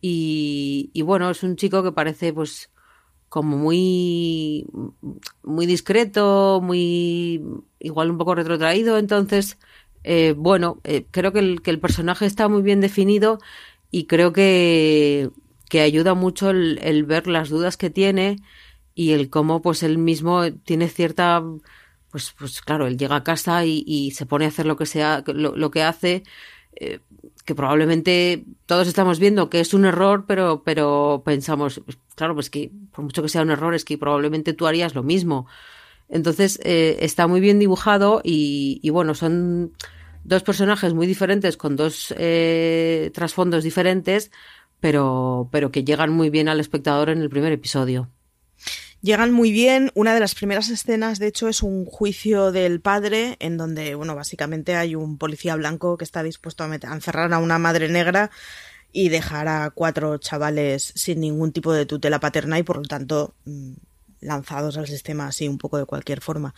y, 0.00 0.90
y 0.92 1.02
bueno, 1.02 1.30
es 1.30 1.42
un 1.42 1.56
chico 1.56 1.82
que 1.82 1.92
parece 1.92 2.32
pues 2.32 2.70
como 3.28 3.56
muy 3.56 4.66
muy 5.42 5.66
discreto, 5.66 6.60
muy 6.62 7.42
igual 7.78 8.10
un 8.10 8.18
poco 8.18 8.34
retrotraído, 8.34 8.98
entonces 8.98 9.58
eh, 10.04 10.34
bueno, 10.36 10.80
eh, 10.84 11.06
creo 11.10 11.32
que 11.32 11.38
el, 11.38 11.62
que 11.62 11.70
el 11.70 11.80
personaje 11.80 12.26
está 12.26 12.48
muy 12.48 12.62
bien 12.62 12.80
definido 12.80 13.38
y 13.90 14.06
creo 14.06 14.32
que, 14.32 15.30
que 15.68 15.80
ayuda 15.80 16.14
mucho 16.14 16.50
el, 16.50 16.78
el 16.82 17.04
ver 17.04 17.26
las 17.26 17.48
dudas 17.50 17.76
que 17.76 17.90
tiene 17.90 18.36
y 18.94 19.12
el 19.12 19.30
cómo 19.30 19.62
pues 19.62 19.82
él 19.82 19.98
mismo 19.98 20.52
tiene 20.64 20.88
cierta 20.88 21.42
pues, 22.12 22.34
pues 22.38 22.60
claro, 22.60 22.86
él 22.86 22.98
llega 22.98 23.16
a 23.16 23.24
casa 23.24 23.64
y, 23.64 23.82
y 23.86 24.12
se 24.12 24.26
pone 24.26 24.44
a 24.44 24.48
hacer 24.48 24.66
lo 24.66 24.76
que 24.76 24.86
sea, 24.86 25.24
lo, 25.26 25.70
que 25.70 25.82
hace, 25.82 26.22
eh, 26.76 27.00
que 27.46 27.54
probablemente 27.54 28.44
todos 28.66 28.86
estamos 28.86 29.18
viendo 29.18 29.48
que 29.48 29.60
es 29.60 29.72
un 29.72 29.86
error, 29.86 30.26
pero, 30.28 30.62
pero 30.62 31.22
pensamos, 31.24 31.80
claro, 32.14 32.34
pues 32.34 32.50
que 32.50 32.70
por 32.92 33.04
mucho 33.04 33.22
que 33.22 33.30
sea 33.30 33.42
un 33.42 33.50
error, 33.50 33.74
es 33.74 33.86
que 33.86 33.96
probablemente 33.96 34.52
tú 34.52 34.66
harías 34.66 34.94
lo 34.94 35.02
mismo. 35.02 35.46
Entonces, 36.10 36.60
eh, 36.62 36.98
está 37.00 37.26
muy 37.26 37.40
bien 37.40 37.58
dibujado 37.58 38.20
y, 38.22 38.78
y, 38.82 38.90
bueno, 38.90 39.14
son 39.14 39.72
dos 40.24 40.42
personajes 40.42 40.92
muy 40.92 41.06
diferentes 41.06 41.56
con 41.56 41.76
dos 41.76 42.14
eh, 42.18 43.10
trasfondos 43.14 43.64
diferentes, 43.64 44.30
pero, 44.80 45.48
pero 45.50 45.70
que 45.70 45.84
llegan 45.84 46.12
muy 46.12 46.28
bien 46.28 46.48
al 46.50 46.60
espectador 46.60 47.08
en 47.08 47.22
el 47.22 47.30
primer 47.30 47.52
episodio. 47.52 48.10
Llegan 49.02 49.32
muy 49.32 49.50
bien. 49.50 49.90
Una 49.94 50.14
de 50.14 50.20
las 50.20 50.36
primeras 50.36 50.70
escenas, 50.70 51.18
de 51.18 51.26
hecho, 51.26 51.48
es 51.48 51.64
un 51.64 51.84
juicio 51.86 52.52
del 52.52 52.80
padre, 52.80 53.36
en 53.40 53.56
donde, 53.56 53.96
bueno, 53.96 54.14
básicamente 54.14 54.76
hay 54.76 54.94
un 54.94 55.18
policía 55.18 55.56
blanco 55.56 55.98
que 55.98 56.04
está 56.04 56.22
dispuesto 56.22 56.62
a, 56.62 56.68
meter, 56.68 56.88
a 56.88 56.94
encerrar 56.94 57.32
a 57.32 57.38
una 57.38 57.58
madre 57.58 57.88
negra 57.88 58.30
y 58.92 59.08
dejar 59.08 59.48
a 59.48 59.70
cuatro 59.70 60.18
chavales 60.18 60.92
sin 60.94 61.20
ningún 61.20 61.50
tipo 61.50 61.72
de 61.72 61.84
tutela 61.84 62.20
paterna 62.20 62.60
y, 62.60 62.62
por 62.62 62.76
lo 62.76 62.84
tanto, 62.84 63.34
mm, 63.44 63.72
lanzados 64.20 64.76
al 64.78 64.86
sistema 64.86 65.26
así 65.26 65.48
un 65.48 65.58
poco 65.58 65.78
de 65.78 65.86
cualquier 65.86 66.20
forma. 66.20 66.54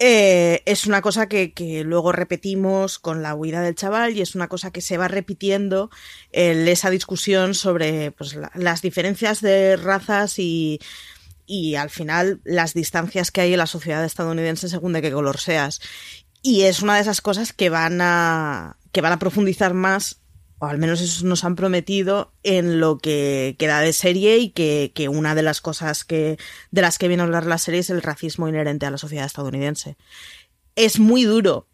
eh, 0.00 0.62
es 0.66 0.86
una 0.86 1.02
cosa 1.02 1.28
que, 1.28 1.52
luego 1.84 2.12
repetimos 2.12 2.98
con 3.00 3.22
la 3.22 3.34
huida 3.34 3.62
del 3.62 3.74
chaval 3.74 4.16
y 4.16 4.20
es 4.22 4.34
una 4.36 4.48
cosa 4.48 4.70
que 4.70 4.80
se 4.80 4.96
va 4.96 5.08
repitiendo 5.08 5.90
en 6.32 6.68
esa 6.68 6.90
discusión 6.90 7.54
sobre 7.54 8.12
pues, 8.12 8.34
la, 8.34 8.50
las 8.54 8.82
diferencias 8.82 9.40
de 9.40 9.76
razas 9.76 10.38
y, 10.38 10.80
y 11.48 11.74
al 11.74 11.90
final 11.90 12.40
las 12.44 12.74
distancias 12.74 13.32
que 13.32 13.40
hay 13.40 13.52
en 13.52 13.58
la 13.58 13.66
sociedad 13.66 14.04
estadounidense 14.04 14.68
según 14.68 14.92
de 14.92 15.02
qué 15.02 15.10
color 15.10 15.38
seas. 15.38 15.80
Y 16.42 16.62
es 16.62 16.82
una 16.82 16.94
de 16.94 17.00
esas 17.00 17.20
cosas 17.20 17.52
que 17.52 17.70
van 17.70 18.00
a, 18.00 18.76
que 18.92 19.00
van 19.00 19.12
a 19.12 19.18
profundizar 19.18 19.74
más 19.74 20.20
o 20.60 20.66
al 20.66 20.78
menos 20.78 21.00
eso 21.00 21.24
nos 21.24 21.44
han 21.44 21.54
prometido 21.56 22.32
en 22.42 22.80
lo 22.80 22.98
que 22.98 23.54
queda 23.58 23.80
de 23.80 23.92
serie 23.92 24.38
y 24.38 24.50
que, 24.50 24.90
que, 24.92 25.08
una 25.08 25.36
de 25.36 25.42
las 25.42 25.60
cosas 25.60 26.04
que 26.04 26.36
de 26.72 26.82
las 26.82 26.98
que 26.98 27.06
viene 27.06 27.22
a 27.22 27.26
hablar 27.26 27.46
la 27.46 27.58
serie 27.58 27.80
es 27.80 27.90
el 27.90 28.02
racismo 28.02 28.48
inherente 28.48 28.84
a 28.84 28.90
la 28.90 28.98
sociedad 28.98 29.26
estadounidense. 29.26 29.96
Es 30.74 30.98
muy 30.98 31.24
duro, 31.24 31.68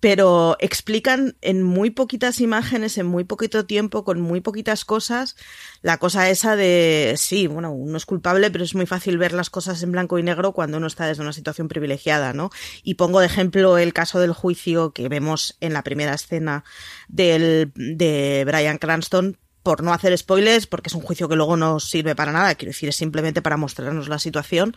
pero 0.00 0.56
explican 0.60 1.36
en 1.40 1.62
muy 1.62 1.90
poquitas 1.90 2.40
imágenes, 2.40 2.98
en 2.98 3.06
muy 3.06 3.24
poquito 3.24 3.66
tiempo, 3.66 4.04
con 4.04 4.20
muy 4.20 4.40
poquitas 4.40 4.84
cosas, 4.84 5.36
la 5.82 5.98
cosa 5.98 6.30
esa 6.30 6.56
de, 6.56 7.14
sí, 7.16 7.46
bueno, 7.46 7.72
uno 7.72 7.96
es 7.96 8.06
culpable, 8.06 8.50
pero 8.50 8.64
es 8.64 8.74
muy 8.74 8.86
fácil 8.86 9.18
ver 9.18 9.32
las 9.32 9.50
cosas 9.50 9.82
en 9.82 9.92
blanco 9.92 10.18
y 10.18 10.22
negro 10.22 10.52
cuando 10.52 10.76
uno 10.76 10.86
está 10.86 11.06
desde 11.06 11.22
una 11.22 11.32
situación 11.32 11.68
privilegiada, 11.68 12.32
¿no? 12.32 12.50
Y 12.82 12.94
pongo 12.94 13.20
de 13.20 13.26
ejemplo 13.26 13.78
el 13.78 13.92
caso 13.92 14.20
del 14.20 14.32
juicio 14.32 14.92
que 14.92 15.08
vemos 15.08 15.56
en 15.60 15.72
la 15.72 15.82
primera 15.82 16.14
escena 16.14 16.64
del, 17.08 17.72
de 17.74 18.44
Brian 18.46 18.78
Cranston, 18.78 19.36
por 19.62 19.82
no 19.82 19.92
hacer 19.92 20.16
spoilers, 20.16 20.66
porque 20.66 20.88
es 20.88 20.94
un 20.94 21.02
juicio 21.02 21.28
que 21.28 21.36
luego 21.36 21.56
no 21.56 21.78
sirve 21.80 22.14
para 22.14 22.32
nada, 22.32 22.54
quiero 22.54 22.70
decir, 22.70 22.88
es 22.88 22.96
simplemente 22.96 23.42
para 23.42 23.56
mostrarnos 23.56 24.08
la 24.08 24.18
situación, 24.18 24.74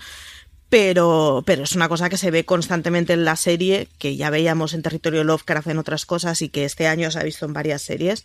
pero, 0.71 1.43
pero 1.45 1.63
es 1.65 1.75
una 1.75 1.89
cosa 1.89 2.07
que 2.07 2.15
se 2.15 2.31
ve 2.31 2.45
constantemente 2.45 3.11
en 3.11 3.25
la 3.25 3.35
serie, 3.35 3.89
que 3.97 4.15
ya 4.15 4.29
veíamos 4.29 4.73
en 4.73 4.81
Territorio 4.81 5.25
Lovecraft 5.25 5.67
en 5.67 5.77
otras 5.77 6.05
cosas 6.05 6.41
y 6.41 6.47
que 6.47 6.63
este 6.63 6.87
año 6.87 7.11
se 7.11 7.19
ha 7.19 7.23
visto 7.23 7.45
en 7.45 7.51
varias 7.51 7.81
series, 7.81 8.23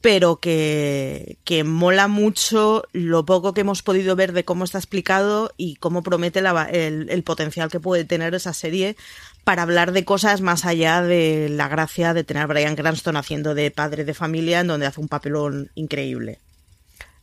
pero 0.00 0.40
que, 0.40 1.38
que 1.44 1.62
mola 1.62 2.08
mucho 2.08 2.82
lo 2.90 3.24
poco 3.24 3.54
que 3.54 3.60
hemos 3.60 3.84
podido 3.84 4.16
ver 4.16 4.32
de 4.32 4.44
cómo 4.44 4.64
está 4.64 4.78
explicado 4.78 5.52
y 5.56 5.76
cómo 5.76 6.02
promete 6.02 6.42
la, 6.42 6.64
el, 6.64 7.10
el 7.10 7.22
potencial 7.22 7.70
que 7.70 7.78
puede 7.78 8.04
tener 8.04 8.34
esa 8.34 8.54
serie 8.54 8.96
para 9.44 9.62
hablar 9.62 9.92
de 9.92 10.04
cosas 10.04 10.40
más 10.40 10.64
allá 10.64 11.00
de 11.02 11.48
la 11.48 11.68
gracia 11.68 12.12
de 12.12 12.24
tener 12.24 12.42
a 12.42 12.46
Brian 12.46 12.74
Cranston 12.74 13.16
haciendo 13.16 13.54
de 13.54 13.70
padre 13.70 14.04
de 14.04 14.14
familia, 14.14 14.58
en 14.58 14.66
donde 14.66 14.86
hace 14.86 15.00
un 15.00 15.06
papelón 15.06 15.70
increíble. 15.76 16.40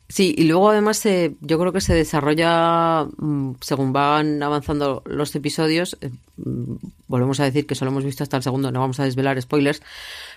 Sí, 0.07 0.35
y 0.38 0.43
luego 0.43 0.69
además 0.69 1.03
eh, 1.07 1.35
yo 1.41 1.57
creo 1.57 1.74
que 1.74 1.81
se 1.81 1.95
desarrolla 1.95 3.05
mm, 3.17 3.55
según 3.62 3.91
van 3.91 4.43
avanzando 4.43 5.01
los 5.05 5.33
episodios. 5.35 5.97
Eh, 6.01 6.12
mm, 6.38 6.75
volvemos 7.07 7.39
a 7.39 7.45
decir 7.45 7.65
que 7.65 7.74
solo 7.74 7.89
hemos 7.91 8.03
visto 8.03 8.21
hasta 8.24 8.38
el 8.38 8.43
segundo, 8.43 8.71
no 8.71 8.81
vamos 8.81 9.00
a 9.00 9.05
desvelar 9.05 9.41
spoilers, 9.41 9.81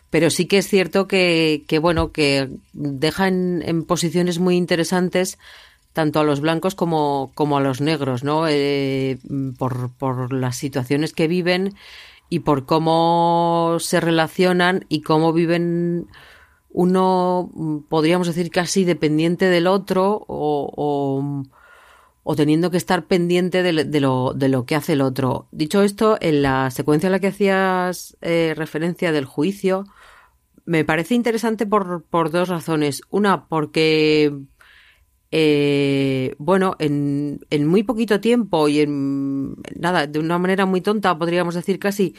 pero 0.08 0.30
sí 0.30 0.46
que 0.46 0.58
es 0.58 0.68
cierto 0.68 1.06
que, 1.06 1.64
que 1.68 1.78
bueno, 1.78 2.12
que 2.12 2.48
deja 2.72 3.28
en, 3.28 3.84
posiciones 3.84 4.38
muy 4.38 4.56
interesantes 4.56 5.38
tanto 5.92 6.20
a 6.20 6.24
los 6.24 6.40
blancos 6.40 6.74
como, 6.74 7.32
como 7.34 7.58
a 7.58 7.60
los 7.60 7.80
negros, 7.80 8.24
¿no? 8.24 8.46
Eh, 8.48 9.18
por, 9.58 9.90
por 9.92 10.32
las 10.32 10.56
situaciones 10.56 11.12
que 11.12 11.28
viven 11.28 11.74
y 12.30 12.40
por 12.40 12.64
cómo 12.66 13.76
se 13.80 14.00
relacionan 14.00 14.86
y 14.88 15.02
cómo 15.02 15.32
viven 15.32 16.06
uno, 16.78 17.50
mm, 17.54 17.78
podríamos 17.88 18.28
decir, 18.28 18.52
casi 18.52 18.84
dependiente 18.84 19.46
del 19.46 19.66
otro 19.66 20.24
o, 20.28 21.44
o, 22.22 22.36
teniendo 22.36 22.70
que 22.70 22.76
estar 22.76 23.06
pendiente 23.06 23.64
de, 23.64 23.84
de, 23.84 24.00
lo, 24.00 24.32
de, 24.32 24.48
lo, 24.48 24.64
que 24.64 24.76
hace 24.76 24.92
el 24.92 25.00
otro. 25.00 25.48
Dicho 25.50 25.82
esto, 25.82 26.18
en 26.20 26.42
la 26.42 26.70
secuencia 26.70 27.08
a 27.08 27.10
la 27.10 27.18
que 27.18 27.26
hacías 27.28 28.16
eh, 28.20 28.54
referencia 28.56 29.10
del 29.10 29.24
juicio, 29.24 29.86
me 30.66 30.84
parece 30.84 31.16
interesante 31.16 31.66
por, 31.66 32.04
por 32.04 32.30
dos 32.30 32.48
razones. 32.48 33.02
Una, 33.10 33.48
porque, 33.48 34.32
eh, 35.32 36.36
bueno, 36.38 36.76
en, 36.78 37.40
en 37.50 37.66
muy 37.66 37.82
poquito 37.82 38.20
tiempo 38.20 38.68
y 38.68 38.82
en 38.82 39.56
nada, 39.74 40.06
de 40.06 40.20
una 40.20 40.38
manera 40.38 40.64
muy 40.64 40.80
tonta, 40.80 41.18
podríamos 41.18 41.56
decir 41.56 41.80
casi, 41.80 42.14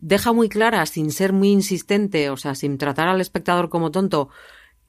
deja 0.00 0.32
muy 0.32 0.48
clara, 0.48 0.84
sin 0.86 1.12
ser 1.12 1.32
muy 1.32 1.50
insistente, 1.50 2.30
o 2.30 2.36
sea, 2.36 2.54
sin 2.54 2.78
tratar 2.78 3.08
al 3.08 3.20
espectador 3.20 3.68
como 3.68 3.90
tonto, 3.90 4.28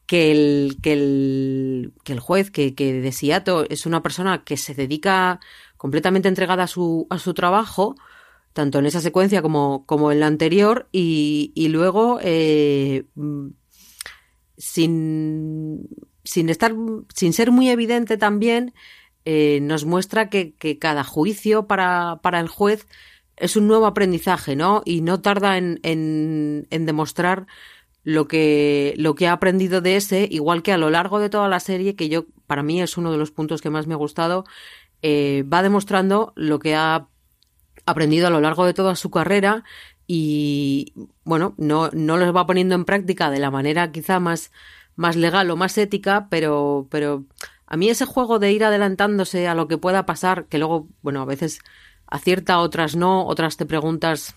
que 0.05 0.31
el, 0.31 0.77
que 0.83 0.93
el, 0.93 2.19
juez, 2.19 2.51
que, 2.51 2.75
que 2.75 3.07
es 3.69 3.85
una 3.85 4.03
persona 4.03 4.43
que 4.43 4.57
se 4.57 4.73
dedica 4.73 5.39
completamente 5.77 6.27
entregada 6.27 6.63
a 6.63 6.67
su, 6.67 7.07
a 7.09 7.17
su 7.17 7.33
trabajo, 7.33 7.95
tanto 8.53 8.79
en 8.79 8.85
esa 8.85 8.99
secuencia 8.99 9.41
como, 9.41 9.85
como 9.85 10.11
en 10.11 10.19
la 10.19 10.27
anterior, 10.27 10.89
y, 10.91 11.53
y 11.55 11.69
luego, 11.69 12.19
eh, 12.21 13.05
sin, 14.57 15.87
sin 16.23 16.49
estar, 16.49 16.75
sin 17.15 17.33
ser 17.33 17.51
muy 17.51 17.69
evidente 17.69 18.17
también, 18.17 18.73
eh, 19.23 19.59
nos 19.61 19.85
muestra 19.85 20.29
que, 20.29 20.55
que 20.55 20.79
cada 20.79 21.03
juicio 21.03 21.67
para, 21.67 22.19
para 22.21 22.39
el 22.39 22.47
juez 22.47 22.87
es 23.41 23.55
un 23.55 23.67
nuevo 23.67 23.87
aprendizaje, 23.87 24.55
¿no? 24.55 24.83
Y 24.85 25.01
no 25.01 25.19
tarda 25.19 25.57
en, 25.57 25.79
en, 25.83 26.67
en, 26.69 26.85
demostrar 26.85 27.47
lo 28.03 28.27
que, 28.27 28.93
lo 28.97 29.15
que 29.15 29.27
ha 29.27 29.33
aprendido 29.33 29.81
de 29.81 29.95
ese, 29.95 30.27
igual 30.29 30.61
que 30.61 30.71
a 30.71 30.77
lo 30.77 30.91
largo 30.91 31.19
de 31.19 31.29
toda 31.29 31.49
la 31.49 31.59
serie, 31.59 31.95
que 31.95 32.07
yo, 32.07 32.25
para 32.45 32.61
mí 32.61 32.81
es 32.81 32.97
uno 32.97 33.11
de 33.11 33.17
los 33.17 33.31
puntos 33.31 33.61
que 33.61 33.71
más 33.71 33.87
me 33.87 33.95
ha 33.95 33.97
gustado, 33.97 34.45
eh, 35.01 35.43
va 35.51 35.63
demostrando 35.63 36.33
lo 36.35 36.59
que 36.59 36.75
ha 36.75 37.07
aprendido 37.87 38.27
a 38.27 38.29
lo 38.29 38.41
largo 38.41 38.65
de 38.65 38.75
toda 38.75 38.95
su 38.95 39.09
carrera 39.09 39.63
y, 40.05 40.93
bueno, 41.23 41.55
no, 41.57 41.89
no 41.93 42.17
los 42.17 42.35
va 42.35 42.45
poniendo 42.45 42.75
en 42.75 42.85
práctica 42.85 43.31
de 43.31 43.39
la 43.39 43.49
manera 43.49 43.91
quizá 43.91 44.19
más, 44.19 44.51
más 44.95 45.15
legal 45.15 45.49
o 45.49 45.55
más 45.57 45.77
ética, 45.79 46.27
pero, 46.29 46.87
pero 46.91 47.25
a 47.65 47.75
mí 47.75 47.89
ese 47.89 48.05
juego 48.05 48.37
de 48.37 48.51
ir 48.51 48.63
adelantándose 48.63 49.47
a 49.47 49.55
lo 49.55 49.67
que 49.67 49.79
pueda 49.79 50.05
pasar, 50.05 50.45
que 50.45 50.59
luego, 50.59 50.87
bueno, 51.01 51.21
a 51.21 51.25
veces 51.25 51.59
acierta, 52.11 52.59
otras 52.59 52.95
no, 52.95 53.25
otras 53.25 53.57
te 53.57 53.65
preguntas 53.65 54.35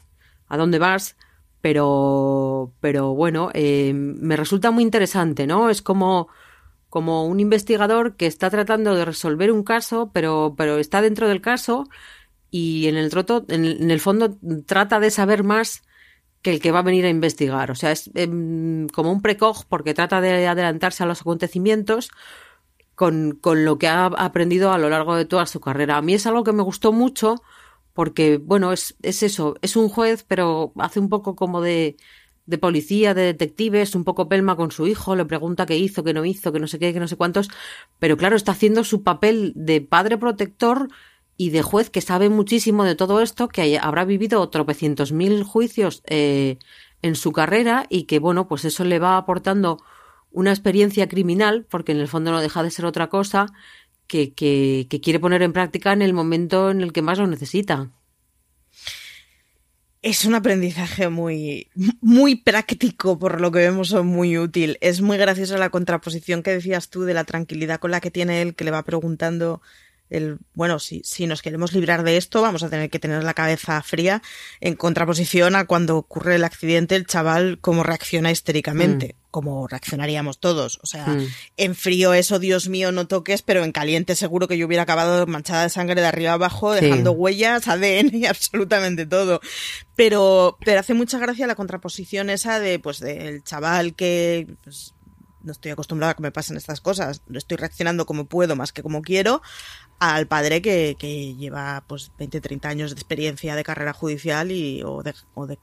a 0.48 0.56
dónde 0.56 0.78
vas, 0.78 1.16
pero, 1.60 2.72
pero 2.80 3.14
bueno, 3.14 3.50
eh, 3.52 3.92
me 3.94 4.36
resulta 4.36 4.70
muy 4.70 4.82
interesante, 4.84 5.46
¿no? 5.46 5.68
Es 5.68 5.82
como, 5.82 6.28
como 6.88 7.26
un 7.26 7.40
investigador 7.40 8.16
que 8.16 8.26
está 8.26 8.48
tratando 8.50 8.94
de 8.94 9.04
resolver 9.04 9.50
un 9.50 9.64
caso, 9.64 10.10
pero, 10.12 10.54
pero 10.56 10.78
está 10.78 11.02
dentro 11.02 11.28
del 11.28 11.40
caso 11.40 11.84
y 12.50 12.86
en 12.86 12.96
el, 12.96 13.10
troto, 13.10 13.44
en, 13.48 13.90
el 13.90 14.00
fondo 14.00 14.38
trata 14.66 15.00
de 15.00 15.10
saber 15.10 15.42
más 15.42 15.82
que 16.42 16.52
el 16.52 16.60
que 16.60 16.70
va 16.70 16.80
a 16.80 16.82
venir 16.82 17.04
a 17.06 17.08
investigar. 17.08 17.70
O 17.70 17.74
sea, 17.74 17.90
es 17.90 18.10
eh, 18.14 18.28
como 18.92 19.10
un 19.10 19.22
precog 19.22 19.64
porque 19.66 19.94
trata 19.94 20.20
de 20.20 20.46
adelantarse 20.46 21.02
a 21.02 21.06
los 21.06 21.22
acontecimientos 21.22 22.10
con, 22.94 23.38
con 23.40 23.64
lo 23.64 23.78
que 23.78 23.88
ha 23.88 24.04
aprendido 24.04 24.70
a 24.72 24.78
lo 24.78 24.90
largo 24.90 25.16
de 25.16 25.24
toda 25.24 25.46
su 25.46 25.60
carrera. 25.60 25.96
A 25.96 26.02
mí 26.02 26.14
es 26.14 26.26
algo 26.26 26.44
que 26.44 26.52
me 26.52 26.62
gustó 26.62 26.92
mucho 26.92 27.42
porque, 27.94 28.38
bueno, 28.38 28.72
es, 28.72 28.96
es 29.02 29.22
eso, 29.22 29.56
es 29.62 29.76
un 29.76 29.88
juez, 29.88 30.24
pero 30.28 30.72
hace 30.78 31.00
un 31.00 31.08
poco 31.08 31.36
como 31.36 31.60
de, 31.62 31.96
de 32.46 32.58
policía, 32.58 33.14
de 33.14 33.22
detective, 33.22 33.80
es 33.80 33.94
un 33.94 34.04
poco 34.04 34.28
pelma 34.28 34.56
con 34.56 34.70
su 34.70 34.86
hijo, 34.86 35.16
le 35.16 35.24
pregunta 35.24 35.64
qué 35.64 35.78
hizo, 35.78 36.04
qué 36.04 36.12
no 36.12 36.24
hizo, 36.24 36.52
que 36.52 36.60
no 36.60 36.66
sé 36.66 36.78
qué, 36.78 36.92
que 36.92 37.00
no 37.00 37.08
sé 37.08 37.16
cuántos, 37.16 37.48
pero 37.98 38.16
claro, 38.16 38.36
está 38.36 38.52
haciendo 38.52 38.84
su 38.84 39.02
papel 39.02 39.52
de 39.54 39.80
padre 39.80 40.18
protector 40.18 40.88
y 41.36 41.50
de 41.50 41.62
juez 41.62 41.90
que 41.90 42.00
sabe 42.00 42.28
muchísimo 42.28 42.84
de 42.84 42.94
todo 42.94 43.20
esto, 43.20 43.48
que 43.48 43.78
habrá 43.78 44.04
vivido 44.04 44.48
tropecientos 44.50 45.12
mil 45.12 45.42
juicios 45.42 46.02
eh, 46.06 46.58
en 47.02 47.16
su 47.16 47.32
carrera 47.32 47.86
y 47.88 48.04
que, 48.04 48.18
bueno, 48.18 48.46
pues 48.48 48.64
eso 48.64 48.84
le 48.84 48.98
va 48.98 49.16
aportando 49.16 49.78
una 50.30 50.50
experiencia 50.50 51.08
criminal, 51.08 51.64
porque 51.70 51.92
en 51.92 52.00
el 52.00 52.08
fondo 52.08 52.32
no 52.32 52.40
deja 52.40 52.62
de 52.62 52.70
ser 52.70 52.86
otra 52.86 53.08
cosa, 53.08 53.46
que, 54.36 55.00
quiere 55.02 55.20
poner 55.20 55.42
en 55.42 55.52
práctica 55.52 55.92
en 55.92 56.02
el 56.02 56.12
momento 56.12 56.70
en 56.70 56.80
el 56.80 56.92
que 56.92 57.02
más 57.02 57.18
lo 57.18 57.26
necesita. 57.26 57.90
Es 60.02 60.24
un 60.24 60.34
aprendizaje 60.34 61.08
muy, 61.08 61.68
muy 62.00 62.36
práctico, 62.36 63.18
por 63.18 63.40
lo 63.40 63.50
que 63.50 63.60
vemos, 63.60 63.92
muy 64.04 64.36
útil. 64.36 64.76
Es 64.80 65.00
muy 65.00 65.16
graciosa 65.16 65.56
la 65.56 65.70
contraposición 65.70 66.42
que 66.42 66.50
decías 66.50 66.90
tú 66.90 67.02
de 67.02 67.14
la 67.14 67.24
tranquilidad 67.24 67.80
con 67.80 67.90
la 67.90 68.00
que 68.00 68.10
tiene 68.10 68.42
él, 68.42 68.54
que 68.54 68.64
le 68.64 68.70
va 68.70 68.82
preguntando 68.82 69.62
el, 70.16 70.38
bueno, 70.54 70.78
si, 70.78 71.02
si 71.04 71.26
nos 71.26 71.42
queremos 71.42 71.72
librar 71.72 72.02
de 72.02 72.16
esto, 72.16 72.42
vamos 72.42 72.62
a 72.62 72.70
tener 72.70 72.90
que 72.90 72.98
tener 72.98 73.24
la 73.24 73.34
cabeza 73.34 73.82
fría 73.82 74.22
en 74.60 74.76
contraposición 74.76 75.56
a 75.56 75.66
cuando 75.66 75.96
ocurre 75.96 76.36
el 76.36 76.44
accidente, 76.44 76.96
el 76.96 77.06
chaval 77.06 77.58
cómo 77.60 77.82
reacciona 77.82 78.30
histéricamente, 78.30 79.14
mm. 79.14 79.30
como 79.30 79.66
reaccionaríamos 79.66 80.38
todos. 80.38 80.78
O 80.82 80.86
sea, 80.86 81.06
mm. 81.06 81.26
en 81.56 81.74
frío 81.74 82.14
eso, 82.14 82.38
Dios 82.38 82.68
mío, 82.68 82.92
no 82.92 83.06
toques, 83.06 83.42
pero 83.42 83.64
en 83.64 83.72
caliente 83.72 84.14
seguro 84.14 84.48
que 84.48 84.56
yo 84.56 84.66
hubiera 84.66 84.84
acabado 84.84 85.26
manchada 85.26 85.64
de 85.64 85.70
sangre 85.70 86.00
de 86.00 86.06
arriba 86.06 86.32
abajo, 86.32 86.72
dejando 86.72 87.10
sí. 87.10 87.16
huellas, 87.16 87.68
ADN 87.68 88.14
y 88.14 88.26
absolutamente 88.26 89.06
todo. 89.06 89.40
Pero, 89.96 90.56
pero 90.64 90.80
hace 90.80 90.94
mucha 90.94 91.18
gracia 91.18 91.46
la 91.46 91.54
contraposición 91.54 92.30
esa 92.30 92.58
de, 92.60 92.78
pues, 92.78 93.00
del 93.00 93.44
chaval 93.44 93.94
que, 93.94 94.46
pues, 94.64 94.93
no 95.44 95.52
estoy 95.52 95.70
acostumbrada 95.70 96.12
a 96.12 96.16
que 96.16 96.22
me 96.22 96.32
pasen 96.32 96.56
estas 96.56 96.80
cosas, 96.80 97.22
estoy 97.32 97.56
reaccionando 97.56 98.06
como 98.06 98.26
puedo 98.26 98.56
más 98.56 98.72
que 98.72 98.82
como 98.82 99.02
quiero, 99.02 99.42
al 99.98 100.26
padre 100.26 100.62
que, 100.62 100.96
que 100.98 101.34
lleva 101.34 101.84
pues 101.86 102.10
20, 102.18 102.40
30 102.40 102.68
años 102.68 102.90
de 102.90 102.94
experiencia 102.94 103.54
de 103.54 103.64
carrera 103.64 103.92
judicial 103.92 104.50
y, 104.50 104.82
o, 104.82 105.02
de, 105.02 105.14
o 105.34 105.46
de, 105.46 105.58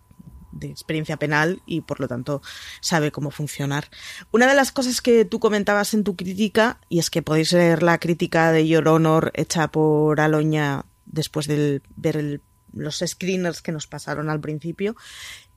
experiencia 0.61 1.17
penal 1.17 1.61
y 1.65 1.81
por 1.81 1.99
lo 1.99 2.07
tanto 2.07 2.41
sabe 2.81 3.11
cómo 3.11 3.31
funcionar. 3.31 3.89
Una 4.31 4.47
de 4.47 4.53
las 4.53 4.71
cosas 4.71 5.01
que 5.01 5.25
tú 5.25 5.39
comentabas 5.39 5.93
en 5.93 6.03
tu 6.03 6.15
crítica, 6.15 6.79
y 6.87 6.99
es 6.99 7.09
que 7.09 7.21
podéis 7.21 7.53
leer 7.53 7.81
la 7.81 7.99
crítica 7.99 8.51
de 8.51 8.67
Your 8.67 8.87
Honor 8.87 9.31
hecha 9.33 9.69
por 9.69 10.19
Aloña 10.19 10.85
después 11.05 11.47
de 11.47 11.81
ver 11.95 12.17
el, 12.17 12.41
los 12.73 13.03
screeners 13.05 13.61
que 13.61 13.71
nos 13.71 13.87
pasaron 13.87 14.29
al 14.29 14.39
principio, 14.39 14.95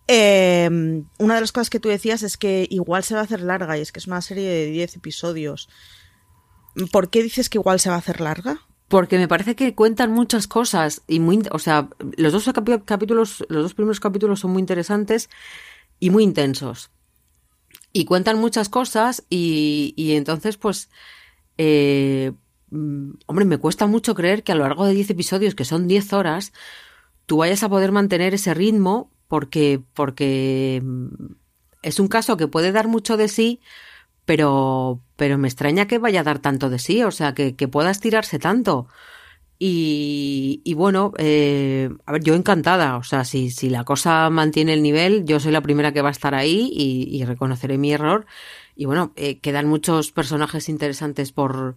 eh, 0.07 0.69
una 1.19 1.35
de 1.35 1.41
las 1.41 1.53
cosas 1.53 1.71
que 1.71 1.81
tú 1.81 1.89
decías 1.89 2.23
es 2.23 2.37
que 2.37 2.67
igual 2.71 3.05
se 3.05 3.15
va 3.15 3.21
a 3.21 3.25
hacer 3.25 3.41
larga 3.41 3.79
y 3.79 3.81
es 3.81 3.93
que 3.93 4.01
es 4.01 4.07
una 4.07 4.21
serie 4.21 4.49
de 4.49 4.67
10 4.67 4.97
episodios. 4.97 5.69
¿Por 6.93 7.09
qué 7.09 7.23
dices 7.23 7.49
que 7.49 7.59
igual 7.59 7.81
se 7.81 7.89
va 7.89 7.97
a 7.97 7.99
hacer 7.99 8.21
larga? 8.21 8.61
Porque 8.89 9.17
me 9.17 9.29
parece 9.29 9.57
que 9.57 9.75
cuentan 9.75 10.13
muchas 10.13 10.47
cosas 10.47 11.03
y 11.09 11.21
muy, 11.21 11.43
o 11.51 11.59
sea, 11.59 11.89
los 12.17 12.33
dos 12.33 12.51
capítulos, 12.85 13.45
los 13.49 13.63
dos 13.63 13.75
primeros 13.75 14.01
capítulos 14.01 14.41
son 14.41 14.53
muy 14.53 14.61
interesantes 14.61 15.31
y 16.01 16.11
muy 16.11 16.23
intensos. 16.23 16.91
Y 17.93 18.05
cuentan 18.05 18.39
muchas 18.39 18.69
cosas 18.69 19.25
y, 19.31 19.95
y 19.97 20.17
entonces, 20.17 20.57
pues, 20.59 20.91
eh, 21.57 22.33
hombre, 22.71 23.45
me 23.45 23.59
cuesta 23.59 23.87
mucho 23.87 24.15
creer 24.15 24.43
que 24.43 24.53
a 24.53 24.55
lo 24.57 24.65
largo 24.65 24.85
de 24.85 24.95
10 24.95 25.11
episodios, 25.11 25.55
que 25.55 25.65
son 25.65 25.87
10 25.87 26.13
horas, 26.13 26.53
tú 27.27 27.39
vayas 27.39 27.63
a 27.63 27.69
poder 27.69 27.93
mantener 27.93 28.35
ese 28.35 28.53
ritmo 28.53 29.14
porque, 29.29 29.81
porque 29.95 30.83
es 31.83 32.01
un 32.01 32.09
caso 32.09 32.37
que 32.37 32.49
puede 32.49 32.73
dar 32.73 32.89
mucho 32.89 33.17
de 33.17 33.29
sí, 33.29 33.61
pero, 34.25 35.01
pero 35.17 35.39
me 35.39 35.49
extraña 35.49 35.87
que 35.87 35.99
vaya 35.99 36.21
a 36.21 36.25
dar 36.25 36.39
tanto 36.39 36.71
de 36.71 36.79
sí, 36.79 37.03
o 37.03 37.11
sea, 37.11 37.35
que, 37.35 37.57
que 37.57 37.69
pueda 37.69 37.91
estirarse 37.91 38.39
tanto. 38.39 38.89
Y, 39.59 40.61
y 40.65 40.75
bueno, 40.75 41.13
eh, 41.19 41.89
a 42.07 42.13
ver, 42.13 42.23
yo 42.25 42.35
encantada, 42.35 42.97
o 42.97 43.03
sea, 43.05 43.25
si, 43.25 43.51
si 43.51 43.71
la 43.71 43.85
cosa 43.85 44.29
mantiene 44.31 44.75
el 44.75 44.83
nivel, 44.83 45.25
yo 45.25 45.41
soy 45.41 45.53
la 45.53 45.63
primera 45.63 45.93
que 45.93 46.03
va 46.03 46.09
a 46.09 46.13
estar 46.13 46.35
ahí 46.35 46.71
y, 46.73 47.09
y 47.17 47.25
reconoceré 47.25 47.79
mi 47.79 47.93
error. 47.93 48.27
Y 48.77 48.87
bueno, 48.87 49.13
eh, 49.17 49.39
quedan 49.39 49.69
muchos 49.69 50.11
personajes 50.11 50.69
interesantes 50.69 51.33
por, 51.33 51.77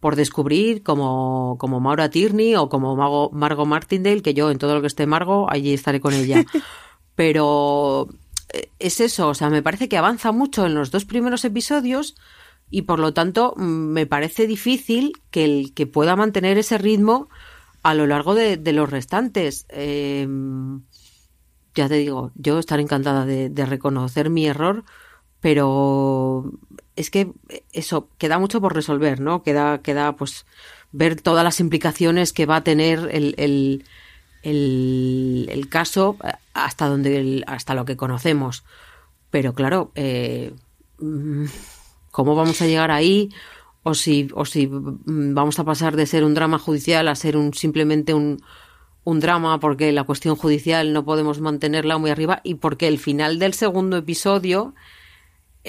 por 0.00 0.16
descubrir, 0.16 0.82
como, 0.82 1.56
como 1.58 1.80
Maura 1.80 2.10
Tierney 2.10 2.54
o 2.54 2.68
como 2.68 2.94
Mago, 2.94 3.30
Margot 3.32 3.66
Martindale, 3.66 4.22
que 4.22 4.34
yo 4.34 4.50
en 4.50 4.58
todo 4.58 4.74
lo 4.74 4.80
que 4.80 4.86
esté 4.86 5.06
Margot, 5.06 5.46
allí 5.50 5.74
estaré 5.74 6.00
con 6.00 6.14
ella. 6.14 6.44
Pero 7.16 8.08
eh, 8.52 8.70
es 8.78 9.00
eso, 9.00 9.28
o 9.28 9.34
sea, 9.34 9.50
me 9.50 9.62
parece 9.62 9.88
que 9.88 9.98
avanza 9.98 10.30
mucho 10.30 10.66
en 10.66 10.74
los 10.74 10.90
dos 10.90 11.04
primeros 11.04 11.44
episodios 11.44 12.14
y 12.70 12.82
por 12.82 12.98
lo 13.00 13.12
tanto 13.12 13.54
mm, 13.56 13.62
me 13.62 14.06
parece 14.06 14.46
difícil 14.46 15.12
que 15.30 15.44
el 15.44 15.74
que 15.74 15.86
pueda 15.86 16.14
mantener 16.14 16.58
ese 16.58 16.78
ritmo 16.78 17.28
a 17.82 17.94
lo 17.94 18.06
largo 18.06 18.34
de, 18.34 18.56
de 18.56 18.72
los 18.72 18.88
restantes. 18.90 19.66
Eh, 19.68 20.28
ya 21.74 21.88
te 21.88 21.94
digo, 21.94 22.32
yo 22.34 22.58
estaré 22.58 22.82
encantada 22.82 23.24
de, 23.24 23.50
de, 23.50 23.66
reconocer 23.66 24.30
mi 24.30 24.46
error, 24.46 24.84
pero 25.40 26.52
es 26.98 27.10
que 27.10 27.30
eso 27.72 28.08
queda 28.18 28.40
mucho 28.40 28.60
por 28.60 28.74
resolver, 28.74 29.20
¿no? 29.20 29.44
Queda, 29.44 29.78
queda 29.82 30.16
pues 30.16 30.46
ver 30.90 31.20
todas 31.20 31.44
las 31.44 31.60
implicaciones 31.60 32.32
que 32.32 32.44
va 32.44 32.56
a 32.56 32.64
tener 32.64 33.08
el, 33.12 33.34
el, 34.42 35.48
el, 35.48 35.68
caso 35.68 36.16
hasta 36.54 36.88
donde 36.88 37.44
hasta 37.46 37.74
lo 37.74 37.84
que 37.84 37.96
conocemos. 37.96 38.64
Pero 39.30 39.54
claro, 39.54 39.92
eh, 39.94 40.52
¿cómo 42.10 42.34
vamos 42.34 42.60
a 42.62 42.66
llegar 42.66 42.90
ahí? 42.90 43.30
O 43.84 43.94
si, 43.94 44.28
o 44.34 44.44
si 44.44 44.68
vamos 44.68 45.60
a 45.60 45.64
pasar 45.64 45.94
de 45.94 46.06
ser 46.06 46.24
un 46.24 46.34
drama 46.34 46.58
judicial 46.58 47.06
a 47.06 47.14
ser 47.14 47.36
un 47.36 47.54
simplemente 47.54 48.12
un, 48.12 48.42
un 49.04 49.20
drama 49.20 49.60
porque 49.60 49.92
la 49.92 50.02
cuestión 50.02 50.34
judicial 50.34 50.92
no 50.92 51.04
podemos 51.04 51.40
mantenerla 51.40 51.96
muy 51.96 52.10
arriba 52.10 52.40
y 52.42 52.56
porque 52.56 52.88
el 52.88 52.98
final 52.98 53.38
del 53.38 53.54
segundo 53.54 53.96
episodio 53.98 54.74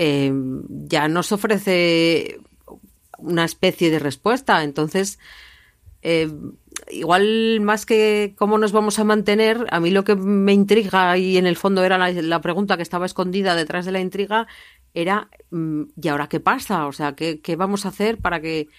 eh, 0.02 0.32
ya 0.70 1.10
nos 1.10 1.34
ofrece 1.34 2.40
una 3.18 3.44
especie 3.44 3.92
de 3.92 4.00
respuesta. 4.00 4.64
Entonces, 4.64 5.20
eh, 6.02 6.32
igual 6.90 7.60
más 7.60 7.86
que 7.86 8.34
cómo 8.38 8.58
nos 8.58 8.72
vamos 8.72 8.98
a 8.98 9.04
mantener, 9.04 9.68
a 9.72 9.82
mí 9.82 9.92
lo 9.92 10.06
que 10.06 10.16
me 10.16 10.54
intriga 10.54 11.18
y 11.18 11.36
en 11.36 11.46
el 11.46 11.58
fondo 11.58 11.84
era 11.84 11.98
la, 11.98 12.14
la 12.14 12.40
pregunta 12.40 12.78
que 12.78 12.84
estaba 12.84 13.06
escondida 13.06 13.56
detrás 13.56 13.86
de 13.86 13.92
la 13.92 14.00
intriga 14.00 14.48
era 14.94 15.30
mm, 15.52 15.84
¿y 16.02 16.08
ahora 16.08 16.30
qué 16.30 16.40
pasa? 16.40 16.88
O 16.88 16.94
sea, 16.94 17.14
¿qué, 17.16 17.42
qué 17.42 17.58
vamos 17.58 17.86
a 17.86 17.90
hacer 17.90 18.20
para 18.20 18.40
que 18.40 18.70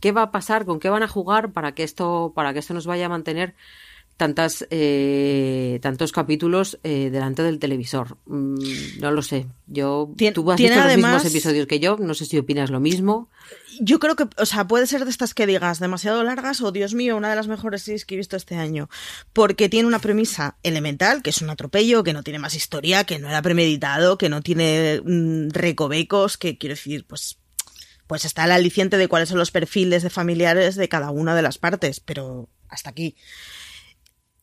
qué 0.00 0.10
va 0.10 0.22
a 0.22 0.30
pasar, 0.30 0.64
con 0.64 0.80
qué 0.80 0.88
van 0.88 1.02
a 1.02 1.08
jugar 1.08 1.52
para 1.52 1.72
que 1.74 1.82
esto 1.82 2.32
para 2.34 2.54
que 2.54 2.60
esto 2.60 2.72
nos 2.72 2.86
vaya 2.86 3.06
a 3.06 3.10
mantener 3.10 3.54
tantas 4.16 4.66
eh, 4.70 5.78
tantos 5.82 6.12
capítulos 6.12 6.78
eh, 6.82 7.10
delante 7.10 7.42
del 7.42 7.58
televisor. 7.58 8.18
Mm, 8.26 9.00
no 9.00 9.10
lo 9.10 9.22
sé. 9.22 9.46
Yo 9.66 10.12
Tien, 10.16 10.34
tú 10.34 10.50
has 10.50 10.58
visto 10.58 10.76
los 10.76 10.96
mismos 10.96 11.24
episodios 11.24 11.66
que 11.66 11.80
yo. 11.80 11.96
No 11.98 12.14
sé 12.14 12.26
si 12.26 12.38
opinas 12.38 12.70
lo 12.70 12.80
mismo. 12.80 13.30
Yo 13.80 13.98
creo 13.98 14.16
que, 14.16 14.26
o 14.36 14.46
sea, 14.46 14.66
puede 14.66 14.86
ser 14.86 15.04
de 15.04 15.10
estas 15.10 15.34
que 15.34 15.46
digas 15.46 15.80
demasiado 15.80 16.22
largas 16.22 16.60
o 16.60 16.72
Dios 16.72 16.94
mío, 16.94 17.16
una 17.16 17.30
de 17.30 17.36
las 17.36 17.48
mejores 17.48 17.82
series 17.82 18.04
que 18.04 18.14
he 18.14 18.18
visto 18.18 18.36
este 18.36 18.56
año, 18.56 18.88
porque 19.32 19.68
tiene 19.68 19.88
una 19.88 19.98
premisa 19.98 20.56
elemental, 20.62 21.22
que 21.22 21.30
es 21.30 21.42
un 21.42 21.50
atropello, 21.50 22.04
que 22.04 22.12
no 22.12 22.22
tiene 22.22 22.38
más 22.38 22.54
historia, 22.54 23.04
que 23.04 23.18
no 23.18 23.28
era 23.28 23.42
premeditado, 23.42 24.18
que 24.18 24.28
no 24.28 24.42
tiene 24.42 25.00
mm, 25.04 25.50
recovecos, 25.50 26.36
que 26.36 26.58
quiero 26.58 26.74
decir, 26.74 27.06
pues 27.06 27.38
pues 28.06 28.26
está 28.26 28.44
el 28.44 28.50
aliciente 28.50 28.98
de 28.98 29.08
cuáles 29.08 29.30
son 29.30 29.38
los 29.38 29.50
perfiles 29.50 30.02
de 30.02 30.10
familiares 30.10 30.76
de 30.76 30.88
cada 30.88 31.10
una 31.10 31.34
de 31.34 31.40
las 31.40 31.56
partes, 31.56 31.98
pero 31.98 32.50
hasta 32.68 32.90
aquí. 32.90 33.16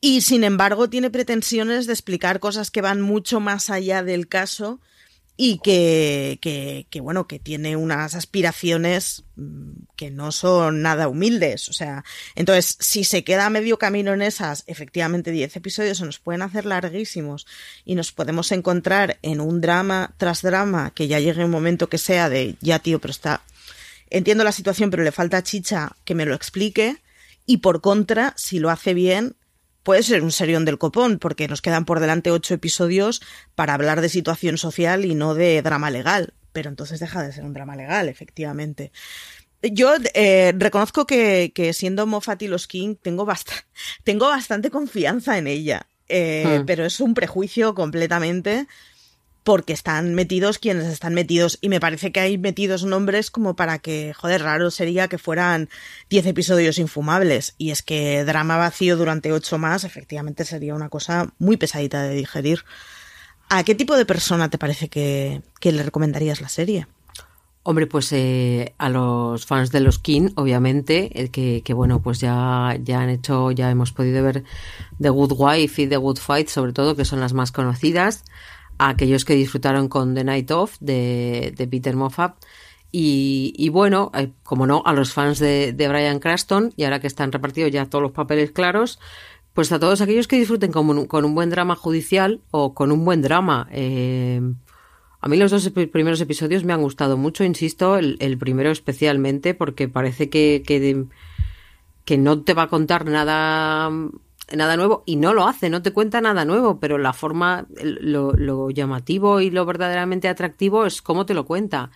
Y 0.01 0.21
sin 0.21 0.43
embargo 0.43 0.89
tiene 0.89 1.09
pretensiones 1.09 1.85
de 1.85 1.93
explicar 1.93 2.39
cosas 2.39 2.71
que 2.71 2.81
van 2.81 3.01
mucho 3.01 3.39
más 3.39 3.69
allá 3.69 4.03
del 4.03 4.27
caso 4.27 4.79
y 5.41 5.59
que, 5.59 6.37
que, 6.89 6.99
bueno, 6.99 7.25
que 7.25 7.39
tiene 7.39 7.77
unas 7.77 8.13
aspiraciones 8.13 9.23
mm, 9.37 9.71
que 9.95 10.11
no 10.11 10.33
son 10.33 10.81
nada 10.81 11.07
humildes. 11.07 11.69
O 11.69 11.73
sea, 11.73 12.03
entonces, 12.35 12.75
si 12.81 13.05
se 13.05 13.23
queda 13.23 13.49
medio 13.49 13.79
camino 13.79 14.11
en 14.11 14.21
esas, 14.21 14.65
efectivamente 14.67 15.31
10 15.31 15.55
episodios 15.55 15.99
se 15.99 16.05
nos 16.05 16.19
pueden 16.19 16.41
hacer 16.41 16.65
larguísimos 16.65 17.47
y 17.85 17.95
nos 17.95 18.11
podemos 18.11 18.51
encontrar 18.51 19.17
en 19.21 19.39
un 19.39 19.61
drama 19.61 20.13
tras 20.17 20.41
drama 20.41 20.91
que 20.93 21.07
ya 21.07 21.21
llegue 21.21 21.45
un 21.45 21.51
momento 21.51 21.87
que 21.87 21.99
sea 21.99 22.27
de, 22.27 22.57
ya 22.59 22.79
tío, 22.79 22.99
pero 22.99 23.11
está, 23.11 23.41
entiendo 24.09 24.43
la 24.43 24.51
situación, 24.51 24.89
pero 24.89 25.03
le 25.03 25.13
falta 25.13 25.41
chicha 25.41 25.95
que 26.03 26.15
me 26.15 26.25
lo 26.25 26.35
explique. 26.35 26.97
Y 27.45 27.57
por 27.57 27.79
contra, 27.79 28.33
si 28.35 28.59
lo 28.59 28.69
hace 28.69 28.93
bien, 28.93 29.37
puede 29.83 30.03
ser 30.03 30.21
un 30.23 30.31
serión 30.31 30.65
del 30.65 30.77
copón, 30.77 31.19
porque 31.19 31.47
nos 31.47 31.61
quedan 31.61 31.85
por 31.85 31.99
delante 31.99 32.31
ocho 32.31 32.53
episodios 32.53 33.21
para 33.55 33.73
hablar 33.73 34.01
de 34.01 34.09
situación 34.09 34.57
social 34.57 35.05
y 35.05 35.15
no 35.15 35.33
de 35.33 35.61
drama 35.61 35.89
legal. 35.89 36.33
Pero 36.51 36.69
entonces 36.69 36.99
deja 36.99 37.23
de 37.23 37.31
ser 37.31 37.45
un 37.45 37.53
drama 37.53 37.75
legal, 37.75 38.09
efectivamente. 38.09 38.91
Yo 39.61 39.93
eh, 40.13 40.53
reconozco 40.57 41.05
que, 41.05 41.51
que, 41.53 41.73
siendo 41.73 42.07
Moffat 42.07 42.41
y 42.41 42.47
los 42.47 42.67
King 42.67 42.95
tengo, 43.01 43.25
bast 43.25 43.51
tengo 44.03 44.27
bastante 44.27 44.69
confianza 44.69 45.37
en 45.37 45.47
ella, 45.47 45.87
eh, 46.07 46.59
hmm. 46.61 46.65
pero 46.65 46.85
es 46.85 46.99
un 46.99 47.13
prejuicio 47.13 47.75
completamente 47.75 48.67
porque 49.49 49.73
están 49.73 50.13
metidos 50.13 50.59
quienes 50.59 50.85
están 50.85 51.15
metidos 51.15 51.57
y 51.59 51.69
me 51.69 51.79
parece 51.79 52.11
que 52.11 52.19
hay 52.19 52.37
metidos 52.37 52.83
nombres 52.83 53.31
como 53.31 53.55
para 53.55 53.79
que, 53.79 54.13
joder, 54.13 54.43
raro 54.43 54.69
sería 54.69 55.07
que 55.07 55.17
fueran 55.17 55.69
10 56.11 56.27
episodios 56.27 56.77
infumables 56.77 57.55
y 57.57 57.71
es 57.71 57.81
que 57.81 58.23
drama 58.25 58.57
vacío 58.57 58.95
durante 58.95 59.31
8 59.31 59.57
más 59.57 59.85
efectivamente 59.85 60.45
sería 60.45 60.75
una 60.75 60.89
cosa 60.89 61.33
muy 61.39 61.57
pesadita 61.57 62.03
de 62.03 62.13
digerir. 62.13 62.63
¿A 63.49 63.63
qué 63.63 63.73
tipo 63.73 63.97
de 63.97 64.05
persona 64.05 64.51
te 64.51 64.59
parece 64.59 64.87
que, 64.87 65.41
que 65.59 65.71
le 65.71 65.81
recomendarías 65.81 66.41
la 66.41 66.49
serie? 66.49 66.85
Hombre, 67.63 67.87
pues 67.87 68.13
eh, 68.13 68.75
a 68.77 68.89
los 68.89 69.47
fans 69.47 69.71
de 69.71 69.79
los 69.79 69.97
King, 69.97 70.29
obviamente, 70.35 71.19
el 71.19 71.31
que, 71.31 71.63
que, 71.65 71.73
bueno, 71.73 72.03
pues 72.03 72.19
ya, 72.19 72.77
ya 72.83 73.01
han 73.01 73.09
hecho, 73.09 73.49
ya 73.49 73.71
hemos 73.71 73.93
podido 73.93 74.23
ver 74.23 74.43
The 75.01 75.09
Good 75.09 75.33
Wife 75.35 75.81
y 75.81 75.87
The 75.87 75.97
Good 75.97 76.19
Fight, 76.19 76.49
sobre 76.49 76.71
todo, 76.71 76.95
que 76.95 77.03
son 77.03 77.19
las 77.19 77.33
más 77.33 77.51
conocidas 77.51 78.23
a 78.79 78.89
aquellos 78.89 79.25
que 79.25 79.35
disfrutaron 79.35 79.89
con 79.89 80.15
The 80.15 80.23
Night 80.23 80.49
Of 80.49 80.77
de, 80.79 81.67
Peter 81.69 81.95
Moffat. 81.95 82.35
Y, 82.91 83.69
bueno, 83.69 84.09
eh, 84.15 84.31
como 84.41 84.65
no, 84.65 84.81
a 84.83 84.93
los 84.93 85.13
fans 85.13 85.37
de, 85.37 85.75
Brian 85.77 86.19
Cranston, 86.19 86.73
y 86.75 86.85
ahora 86.85 86.99
que 86.99 87.05
están 87.05 87.31
repartidos 87.31 87.71
ya 87.71 87.85
todos 87.85 88.01
los 88.01 88.13
papeles 88.13 88.49
claros, 88.49 88.99
pues 89.53 89.71
a 89.71 89.79
todos 89.79 90.01
aquellos 90.01 90.27
que 90.27 90.37
disfruten 90.37 90.71
con 90.71 90.89
un, 90.89 91.05
con 91.05 91.25
un 91.25 91.35
buen 91.35 91.51
drama 91.51 91.75
judicial 91.75 92.41
o 92.49 92.73
con 92.73 92.91
un 92.91 93.05
buen 93.05 93.21
drama. 93.21 93.67
Eh, 93.71 94.41
a 95.21 95.27
mí 95.27 95.37
los 95.37 95.51
dos 95.51 95.69
primeros 95.69 96.21
episodios 96.21 96.63
me 96.63 96.73
han 96.73 96.81
gustado 96.81 97.17
mucho, 97.17 97.43
insisto, 97.43 97.97
el, 97.97 98.15
el 98.21 98.37
primero 98.37 98.71
especialmente, 98.71 99.53
porque 99.53 99.89
parece 99.89 100.29
que, 100.29 100.63
que, 100.65 101.05
que 102.05 102.17
no 102.17 102.41
te 102.41 102.53
va 102.53 102.63
a 102.63 102.69
contar 102.69 103.05
nada 103.05 103.91
nada 104.55 104.77
nuevo 104.77 105.03
y 105.05 105.15
no 105.15 105.33
lo 105.33 105.47
hace, 105.47 105.69
no 105.69 105.81
te 105.81 105.91
cuenta 105.91 106.21
nada 106.21 106.45
nuevo, 106.45 106.79
pero 106.79 106.97
la 106.97 107.13
forma, 107.13 107.67
lo, 107.81 108.33
lo 108.33 108.69
llamativo 108.69 109.41
y 109.41 109.49
lo 109.49 109.65
verdaderamente 109.65 110.27
atractivo 110.27 110.85
es 110.85 111.01
cómo 111.01 111.25
te 111.25 111.33
lo 111.33 111.45
cuenta. 111.45 111.91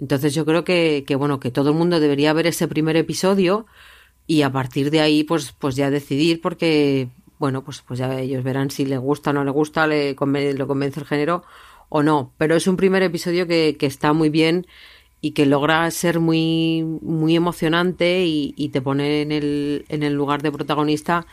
Entonces 0.00 0.34
yo 0.34 0.44
creo 0.44 0.64
que, 0.64 1.04
que, 1.06 1.16
bueno, 1.16 1.40
que 1.40 1.50
todo 1.50 1.70
el 1.70 1.76
mundo 1.76 2.00
debería 2.00 2.32
ver 2.32 2.46
ese 2.46 2.68
primer 2.68 2.96
episodio 2.96 3.66
y 4.26 4.42
a 4.42 4.52
partir 4.52 4.90
de 4.90 5.00
ahí, 5.00 5.24
pues, 5.24 5.52
pues 5.52 5.76
ya 5.76 5.90
decidir, 5.90 6.40
porque, 6.40 7.08
bueno, 7.38 7.64
pues, 7.64 7.82
pues 7.86 7.98
ya 7.98 8.18
ellos 8.18 8.44
verán 8.44 8.70
si 8.70 8.84
les 8.84 8.98
gusta 8.98 9.30
o 9.30 9.32
no 9.32 9.44
les 9.44 9.54
gusta, 9.54 9.86
le 9.86 10.14
lo 10.14 10.66
convence 10.66 11.00
el 11.00 11.06
género 11.06 11.44
o 11.88 12.02
no. 12.02 12.32
Pero 12.38 12.56
es 12.56 12.66
un 12.66 12.76
primer 12.76 13.02
episodio 13.02 13.46
que, 13.46 13.76
que 13.78 13.86
está 13.86 14.12
muy 14.12 14.28
bien 14.28 14.66
y 15.20 15.32
que 15.32 15.46
logra 15.46 15.90
ser 15.90 16.20
muy, 16.20 16.82
muy 17.02 17.36
emocionante 17.36 18.24
y, 18.26 18.54
y, 18.56 18.68
te 18.68 18.82
pone 18.82 19.22
en 19.22 19.32
el, 19.32 19.84
en 19.88 20.02
el 20.02 20.12
lugar 20.14 20.42
de 20.42 20.52
protagonista 20.52 21.26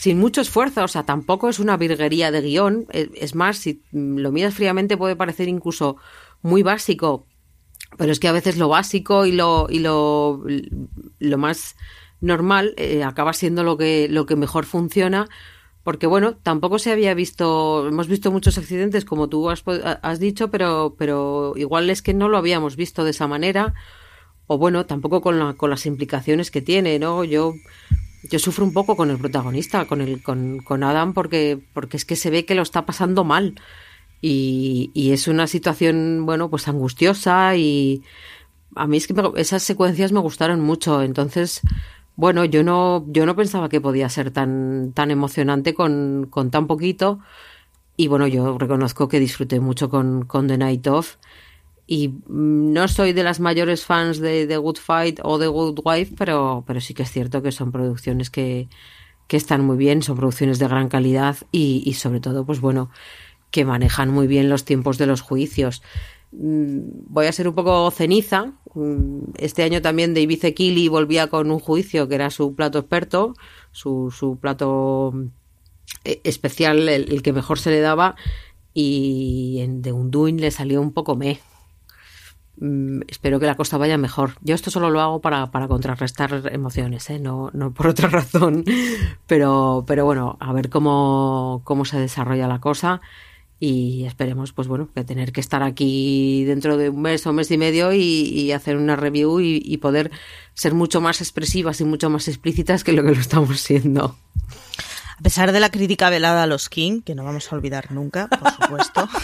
sin 0.00 0.18
mucho 0.18 0.40
esfuerzo, 0.40 0.82
o 0.82 0.88
sea, 0.88 1.02
tampoco 1.02 1.50
es 1.50 1.58
una 1.58 1.76
virguería 1.76 2.30
de 2.30 2.40
guion, 2.40 2.86
es 2.90 3.34
más, 3.34 3.58
si 3.58 3.82
lo 3.92 4.32
miras 4.32 4.54
fríamente 4.54 4.96
puede 4.96 5.14
parecer 5.14 5.46
incluso 5.46 5.98
muy 6.40 6.62
básico, 6.62 7.26
pero 7.98 8.10
es 8.10 8.18
que 8.18 8.28
a 8.28 8.32
veces 8.32 8.56
lo 8.56 8.70
básico 8.70 9.26
y 9.26 9.32
lo, 9.32 9.66
y 9.68 9.80
lo, 9.80 10.42
lo 11.18 11.36
más 11.36 11.76
normal 12.22 12.72
eh, 12.78 13.04
acaba 13.04 13.34
siendo 13.34 13.62
lo 13.62 13.76
que, 13.76 14.08
lo 14.08 14.24
que 14.24 14.36
mejor 14.36 14.64
funciona, 14.64 15.28
porque 15.84 16.06
bueno, 16.06 16.34
tampoco 16.34 16.78
se 16.78 16.92
había 16.92 17.12
visto, 17.12 17.86
hemos 17.86 18.08
visto 18.08 18.32
muchos 18.32 18.56
accidentes 18.56 19.04
como 19.04 19.28
tú 19.28 19.50
has, 19.50 19.62
has 19.66 20.18
dicho, 20.18 20.50
pero, 20.50 20.94
pero 20.98 21.52
igual 21.56 21.90
es 21.90 22.00
que 22.00 22.14
no 22.14 22.30
lo 22.30 22.38
habíamos 22.38 22.74
visto 22.74 23.04
de 23.04 23.10
esa 23.10 23.26
manera, 23.26 23.74
o 24.46 24.56
bueno, 24.56 24.86
tampoco 24.86 25.20
con, 25.20 25.38
la, 25.38 25.52
con 25.58 25.68
las 25.68 25.84
implicaciones 25.84 26.50
que 26.50 26.62
tiene, 26.62 26.98
¿no? 26.98 27.22
Yo 27.22 27.52
yo 28.22 28.38
sufro 28.38 28.64
un 28.64 28.72
poco 28.72 28.96
con 28.96 29.10
el 29.10 29.18
protagonista, 29.18 29.86
con 29.86 30.00
el, 30.00 30.22
con, 30.22 30.58
con 30.58 30.82
Adam, 30.82 31.14
porque, 31.14 31.58
porque 31.72 31.96
es 31.96 32.04
que 32.04 32.16
se 32.16 32.30
ve 32.30 32.44
que 32.44 32.54
lo 32.54 32.62
está 32.62 32.86
pasando 32.86 33.24
mal. 33.24 33.54
Y, 34.22 34.90
y 34.92 35.12
es 35.12 35.28
una 35.28 35.46
situación, 35.46 36.26
bueno, 36.26 36.50
pues 36.50 36.68
angustiosa 36.68 37.56
y 37.56 38.02
a 38.76 38.86
mí 38.86 38.98
es 38.98 39.06
que 39.06 39.14
esas 39.36 39.62
secuencias 39.62 40.12
me 40.12 40.20
gustaron 40.20 40.60
mucho. 40.60 41.02
Entonces, 41.02 41.62
bueno, 42.16 42.44
yo 42.44 42.62
no, 42.62 43.04
yo 43.08 43.26
no 43.26 43.34
pensaba 43.36 43.68
que 43.68 43.80
podía 43.80 44.08
ser 44.08 44.30
tan, 44.30 44.92
tan 44.92 45.10
emocionante 45.10 45.74
con, 45.74 46.26
con 46.30 46.50
tan 46.50 46.66
poquito. 46.66 47.20
Y 47.96 48.08
bueno, 48.08 48.26
yo 48.26 48.58
reconozco 48.58 49.08
que 49.08 49.20
disfruté 49.20 49.60
mucho 49.60 49.90
con, 49.90 50.24
con 50.24 50.46
The 50.46 50.58
Night 50.58 50.86
Of. 50.86 51.16
Y 51.92 52.14
no 52.28 52.86
soy 52.86 53.12
de 53.12 53.24
las 53.24 53.40
mayores 53.40 53.84
fans 53.84 54.20
de 54.20 54.46
The 54.46 54.58
Good 54.58 54.76
Fight 54.76 55.18
o 55.24 55.40
The 55.40 55.48
Good 55.48 55.80
Wife, 55.84 56.14
pero, 56.16 56.62
pero 56.64 56.80
sí 56.80 56.94
que 56.94 57.02
es 57.02 57.10
cierto 57.10 57.42
que 57.42 57.50
son 57.50 57.72
producciones 57.72 58.30
que, 58.30 58.68
que 59.26 59.36
están 59.36 59.64
muy 59.64 59.76
bien, 59.76 60.00
son 60.00 60.16
producciones 60.16 60.60
de 60.60 60.68
gran 60.68 60.88
calidad 60.88 61.38
y, 61.50 61.82
y, 61.84 61.94
sobre 61.94 62.20
todo, 62.20 62.46
pues 62.46 62.60
bueno, 62.60 62.90
que 63.50 63.64
manejan 63.64 64.08
muy 64.08 64.28
bien 64.28 64.48
los 64.48 64.64
tiempos 64.64 64.98
de 64.98 65.06
los 65.06 65.20
juicios. 65.20 65.82
Voy 66.30 67.26
a 67.26 67.32
ser 67.32 67.48
un 67.48 67.56
poco 67.56 67.90
ceniza. 67.90 68.52
Este 69.36 69.64
año 69.64 69.82
también 69.82 70.14
David 70.14 70.42
Zekili 70.42 70.86
volvía 70.86 71.26
con 71.26 71.50
un 71.50 71.58
juicio 71.58 72.06
que 72.06 72.14
era 72.14 72.30
su 72.30 72.54
plato 72.54 72.78
experto, 72.78 73.34
su, 73.72 74.14
su 74.16 74.38
plato 74.38 75.12
eh, 76.04 76.20
especial, 76.22 76.88
el, 76.88 77.20
que 77.22 77.32
mejor 77.32 77.58
se 77.58 77.70
le 77.70 77.80
daba, 77.80 78.14
y 78.72 79.58
en 79.58 79.82
The 79.82 79.92
le 80.38 80.52
salió 80.52 80.80
un 80.80 80.92
poco 80.92 81.16
me 81.16 81.30
Mm, 81.30 81.49
espero 83.08 83.40
que 83.40 83.46
la 83.46 83.56
cosa 83.56 83.78
vaya 83.78 83.96
mejor. 83.96 84.32
Yo 84.42 84.54
esto 84.54 84.70
solo 84.70 84.90
lo 84.90 85.00
hago 85.00 85.20
para, 85.20 85.50
para 85.50 85.68
contrarrestar 85.68 86.50
emociones, 86.52 87.08
¿eh? 87.10 87.18
no, 87.18 87.50
no 87.52 87.72
por 87.72 87.86
otra 87.88 88.08
razón. 88.10 88.64
Pero, 89.26 89.84
pero 89.86 90.04
bueno, 90.04 90.36
a 90.40 90.52
ver 90.52 90.68
cómo, 90.68 91.62
cómo 91.64 91.84
se 91.84 91.98
desarrolla 91.98 92.46
la 92.46 92.60
cosa 92.60 93.00
y 93.62 94.04
esperemos, 94.06 94.54
pues 94.54 94.68
bueno, 94.68 94.88
que 94.94 95.04
tener 95.04 95.32
que 95.32 95.40
estar 95.40 95.62
aquí 95.62 96.44
dentro 96.44 96.78
de 96.78 96.88
un 96.88 97.02
mes 97.02 97.26
o 97.26 97.32
mes 97.34 97.50
y 97.50 97.58
medio 97.58 97.92
y, 97.92 98.50
hacer 98.52 98.76
una 98.78 98.96
review 98.96 99.38
y, 99.40 99.76
poder 99.76 100.10
ser 100.54 100.72
mucho 100.72 101.02
más 101.02 101.20
expresivas 101.20 101.80
y 101.82 101.84
mucho 101.84 102.08
más 102.08 102.26
explícitas 102.26 102.84
que 102.84 102.92
lo 102.92 103.02
que 103.02 103.14
lo 103.14 103.20
estamos 103.20 103.60
siendo. 103.60 104.16
A 105.20 105.22
pesar 105.22 105.52
de 105.52 105.60
la 105.60 105.70
crítica 105.70 106.08
velada 106.08 106.44
a 106.44 106.46
los 106.46 106.70
King, 106.70 107.02
que 107.02 107.14
no 107.14 107.24
vamos 107.24 107.52
a 107.52 107.54
olvidar 107.54 107.92
nunca, 107.92 108.26
por 108.28 108.50
supuesto. 108.52 109.08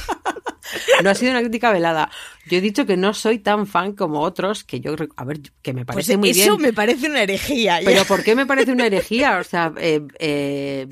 No 1.05 1.11
ha 1.11 1.15
sido 1.15 1.31
una 1.31 1.41
crítica 1.43 1.73
velada. 1.73 2.11
Yo 2.49 2.59
he 2.59 2.61
dicho 2.61 2.87
que 2.87 2.97
no 2.97 3.15
soy 3.15 3.39
tan 3.39 3.69
fan 3.69 3.93
como 3.93 4.21
otros, 4.23 4.65
que 4.65 4.81
yo, 4.81 4.97
a 5.15 5.25
ver, 5.25 5.41
que 5.63 5.73
me 5.73 5.85
parece 5.85 6.15
pues 6.15 6.19
muy 6.19 6.31
eso 6.31 6.39
bien. 6.39 6.49
Eso 6.49 6.59
me 6.59 6.73
parece 6.73 7.09
una 7.09 7.23
herejía. 7.23 7.79
Pero 7.85 8.05
¿por 8.05 8.25
qué 8.25 8.35
me 8.35 8.47
parece 8.47 8.73
una 8.73 8.87
herejía? 8.87 9.39
O 9.39 9.45
sea, 9.45 9.73
eh, 9.79 10.03
eh, 10.19 10.89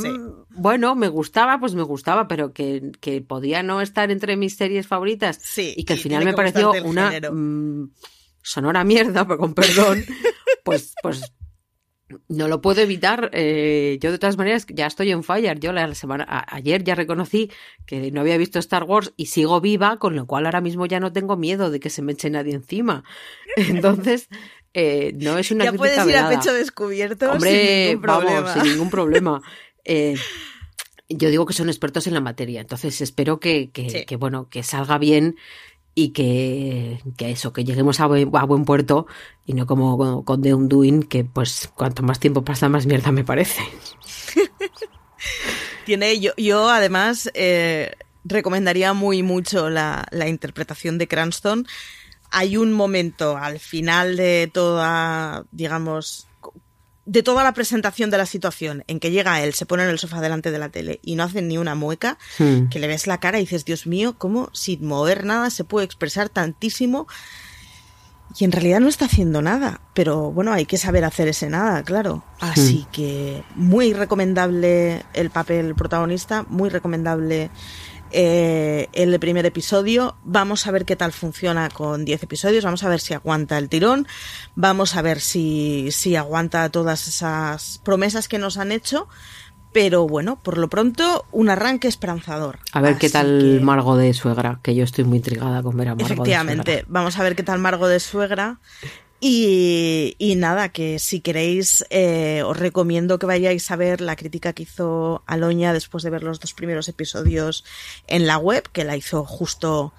sí. 0.00 0.08
bueno, 0.48 0.94
me 0.94 1.08
gustaba, 1.08 1.60
pues 1.60 1.74
me 1.74 1.82
gustaba, 1.82 2.26
pero 2.26 2.54
que, 2.54 2.90
que, 3.00 3.20
podía 3.20 3.62
no 3.62 3.82
estar 3.82 4.10
entre 4.10 4.36
mis 4.36 4.56
series 4.56 4.86
favoritas. 4.86 5.38
Sí. 5.42 5.74
Y 5.76 5.84
que 5.84 5.92
al 5.92 5.98
final 5.98 6.24
me 6.24 6.32
pareció 6.32 6.72
una 6.84 7.12
mmm, 7.30 7.90
sonora 8.42 8.82
mierda, 8.82 9.26
con 9.26 9.52
perdón. 9.54 10.06
pues, 10.64 10.94
pues 11.02 11.20
no 12.28 12.48
lo 12.48 12.60
puedo 12.60 12.80
evitar. 12.80 13.30
Eh, 13.32 13.98
yo 14.00 14.10
de 14.10 14.18
todas 14.18 14.36
maneras 14.36 14.66
ya 14.68 14.86
estoy 14.86 15.10
en 15.10 15.22
fire. 15.22 15.58
Yo 15.60 15.72
la 15.72 15.94
semana 15.94 16.24
a, 16.28 16.56
ayer 16.56 16.82
ya 16.84 16.94
reconocí 16.94 17.50
que 17.86 18.10
no 18.10 18.20
había 18.20 18.36
visto 18.36 18.58
Star 18.58 18.84
Wars 18.84 19.12
y 19.16 19.26
sigo 19.26 19.60
viva, 19.60 19.98
con 19.98 20.16
lo 20.16 20.26
cual 20.26 20.46
ahora 20.46 20.60
mismo 20.60 20.86
ya 20.86 21.00
no 21.00 21.12
tengo 21.12 21.36
miedo 21.36 21.70
de 21.70 21.80
que 21.80 21.90
se 21.90 22.02
me 22.02 22.12
eche 22.12 22.30
nadie 22.30 22.54
encima. 22.54 23.04
Entonces 23.56 24.28
eh, 24.74 25.12
no 25.16 25.38
es 25.38 25.50
una 25.50 25.66
ya 25.66 25.72
puedes 25.72 25.98
ir 25.98 26.06
velada. 26.06 26.28
a 26.28 26.38
pecho 26.38 26.52
descubierto 26.52 27.32
Hombre, 27.32 27.50
sin 27.50 27.86
ningún 27.86 28.02
problema. 28.02 28.40
Vamos, 28.40 28.52
sin 28.52 28.72
ningún 28.72 28.90
problema. 28.90 29.42
Eh, 29.84 30.16
yo 31.08 31.30
digo 31.30 31.46
que 31.46 31.54
son 31.54 31.68
expertos 31.68 32.06
en 32.06 32.14
la 32.14 32.20
materia, 32.20 32.60
entonces 32.60 33.00
espero 33.00 33.40
que, 33.40 33.70
que, 33.70 33.88
sí. 33.88 34.04
que 34.04 34.16
bueno 34.16 34.48
que 34.50 34.62
salga 34.62 34.98
bien 34.98 35.36
y 35.98 36.10
que, 36.10 37.02
que, 37.16 37.32
eso, 37.32 37.52
que 37.52 37.64
lleguemos 37.64 37.98
a 37.98 38.06
buen, 38.06 38.64
puerto 38.64 39.08
y 39.44 39.54
no 39.54 39.66
como, 39.66 39.98
como 39.98 40.24
con 40.24 40.40
The 40.40 40.54
Undoing, 40.54 41.02
que 41.02 41.24
pues 41.24 41.68
cuanto 41.74 42.04
más 42.04 42.20
tiempo 42.20 42.44
pasa, 42.44 42.68
más 42.68 42.86
mierda 42.86 43.10
me 43.10 43.24
parece. 43.24 43.60
Tiene, 45.84 46.20
yo, 46.20 46.30
yo 46.36 46.70
además 46.70 47.28
eh, 47.34 47.96
recomendaría 48.22 48.92
muy 48.92 49.24
mucho 49.24 49.70
la, 49.70 50.06
la 50.12 50.28
interpretación 50.28 50.98
de 50.98 51.08
Cranston. 51.08 51.66
Hay 52.30 52.56
un 52.56 52.72
momento 52.72 53.36
al 53.36 53.58
final 53.58 54.16
de 54.16 54.48
toda, 54.54 55.46
digamos, 55.50 56.28
de 57.10 57.22
toda 57.22 57.42
la 57.42 57.54
presentación 57.54 58.10
de 58.10 58.18
la 58.18 58.26
situación 58.26 58.84
en 58.86 59.00
que 59.00 59.10
llega 59.10 59.40
él, 59.42 59.54
se 59.54 59.64
pone 59.64 59.82
en 59.82 59.88
el 59.88 59.98
sofá 59.98 60.20
delante 60.20 60.50
de 60.50 60.58
la 60.58 60.68
tele 60.68 61.00
y 61.02 61.16
no 61.16 61.22
hace 61.22 61.40
ni 61.40 61.56
una 61.56 61.74
mueca, 61.74 62.18
Hmm. 62.38 62.68
que 62.68 62.78
le 62.78 62.86
ves 62.86 63.06
la 63.06 63.18
cara 63.18 63.38
y 63.38 63.44
dices, 63.44 63.64
Dios 63.64 63.86
mío, 63.86 64.16
¿cómo 64.18 64.50
sin 64.52 64.84
mover 64.86 65.24
nada 65.24 65.48
se 65.48 65.64
puede 65.64 65.86
expresar 65.86 66.28
tantísimo? 66.28 67.06
Y 68.38 68.44
en 68.44 68.52
realidad 68.52 68.80
no 68.80 68.88
está 68.88 69.06
haciendo 69.06 69.40
nada, 69.40 69.80
pero 69.94 70.30
bueno, 70.32 70.52
hay 70.52 70.66
que 70.66 70.76
saber 70.76 71.02
hacer 71.06 71.28
ese 71.28 71.48
nada, 71.48 71.82
claro. 71.82 72.22
Así 72.40 72.84
Hmm. 72.86 72.90
que 72.92 73.42
muy 73.54 73.94
recomendable 73.94 75.02
el 75.14 75.30
papel 75.30 75.74
protagonista, 75.74 76.44
muy 76.50 76.68
recomendable 76.68 77.50
eh, 78.12 78.88
el 78.92 79.18
primer 79.20 79.46
episodio. 79.46 80.16
Vamos 80.24 80.66
a 80.66 80.70
ver 80.70 80.84
qué 80.84 80.96
tal 80.96 81.12
funciona 81.12 81.68
con 81.68 82.04
10 82.04 82.22
episodios. 82.22 82.64
Vamos 82.64 82.82
a 82.84 82.88
ver 82.88 83.00
si 83.00 83.14
aguanta 83.14 83.58
el 83.58 83.68
tirón. 83.68 84.06
Vamos 84.54 84.96
a 84.96 85.02
ver 85.02 85.20
si, 85.20 85.88
si 85.92 86.16
aguanta 86.16 86.68
todas 86.70 87.08
esas 87.08 87.80
promesas 87.84 88.28
que 88.28 88.38
nos 88.38 88.58
han 88.58 88.72
hecho. 88.72 89.08
Pero 89.72 90.08
bueno, 90.08 90.42
por 90.42 90.56
lo 90.56 90.68
pronto, 90.68 91.26
un 91.30 91.50
arranque 91.50 91.88
esperanzador. 91.88 92.58
A 92.72 92.80
ver 92.80 92.92
Así 92.92 93.00
qué 93.00 93.10
tal 93.10 93.58
que... 93.58 93.64
Margo 93.64 93.96
de 93.96 94.14
suegra, 94.14 94.60
que 94.62 94.74
yo 94.74 94.82
estoy 94.82 95.04
muy 95.04 95.18
intrigada 95.18 95.62
con 95.62 95.76
ver 95.76 95.88
a 95.88 95.94
Margo 95.94 96.06
Efectivamente, 96.06 96.70
de 96.70 96.76
suegra. 96.78 96.92
vamos 96.92 97.18
a 97.18 97.22
ver 97.22 97.36
qué 97.36 97.42
tal 97.42 97.58
Margo 97.58 97.86
de 97.86 98.00
suegra. 98.00 98.60
Y, 99.20 100.34
nada, 100.36 100.68
que 100.68 100.98
si 101.00 101.20
queréis, 101.20 101.84
eh, 101.90 102.42
os 102.44 102.56
recomiendo 102.56 103.18
que 103.18 103.26
vayáis 103.26 103.70
a 103.70 103.76
ver 103.76 104.00
la 104.00 104.14
crítica 104.14 104.52
que 104.52 104.62
hizo 104.62 105.24
Aloña 105.26 105.72
después 105.72 106.04
de 106.04 106.10
ver 106.10 106.22
los 106.22 106.38
dos 106.38 106.54
primeros 106.54 106.88
episodios 106.88 107.64
en 108.06 108.26
la 108.28 108.38
web, 108.38 108.68
que 108.70 108.84
la 108.84 108.96
hizo 108.96 109.24
justo 109.24 109.92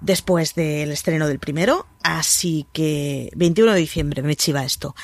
después 0.00 0.54
del 0.54 0.92
estreno 0.92 1.28
del 1.28 1.38
primero. 1.38 1.86
Así 2.02 2.66
que 2.72 3.30
21 3.36 3.72
de 3.72 3.80
diciembre 3.80 4.22
me 4.22 4.36
chiva 4.36 4.64
esto. 4.64 4.94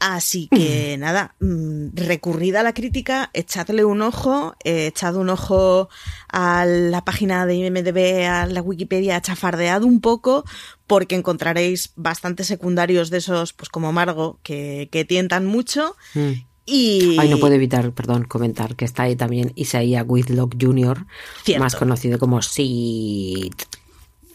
Así 0.00 0.48
que 0.48 0.96
nada, 0.98 1.34
mmm, 1.40 1.88
recurrida 1.94 2.60
a 2.60 2.62
la 2.62 2.74
crítica, 2.74 3.30
echadle 3.32 3.84
un 3.84 4.02
ojo, 4.02 4.54
eh, 4.64 4.86
echad 4.88 5.16
un 5.16 5.30
ojo 5.30 5.88
a 6.28 6.64
la 6.64 7.04
página 7.04 7.46
de 7.46 7.56
IMDB, 7.56 8.26
a 8.26 8.46
la 8.46 8.62
Wikipedia, 8.62 9.20
chafardead 9.20 9.82
un 9.82 10.00
poco, 10.00 10.44
porque 10.86 11.16
encontraréis 11.16 11.92
bastantes 11.96 12.46
secundarios 12.46 13.10
de 13.10 13.18
esos, 13.18 13.52
pues 13.52 13.68
como 13.68 13.92
Margo, 13.92 14.38
que, 14.42 14.88
que 14.92 15.04
tientan 15.04 15.46
mucho. 15.46 15.96
Mm. 16.14 16.32
Y... 16.70 17.16
Ay, 17.18 17.30
no 17.30 17.38
puedo 17.38 17.54
evitar, 17.54 17.92
perdón, 17.92 18.24
comentar 18.24 18.76
que 18.76 18.84
está 18.84 19.04
ahí 19.04 19.16
también 19.16 19.52
Isaiah 19.56 20.02
Whitlock 20.02 20.54
Jr., 20.60 21.06
Cierto. 21.42 21.64
más 21.64 21.74
conocido 21.76 22.18
como 22.18 22.42
Sid. 22.42 23.54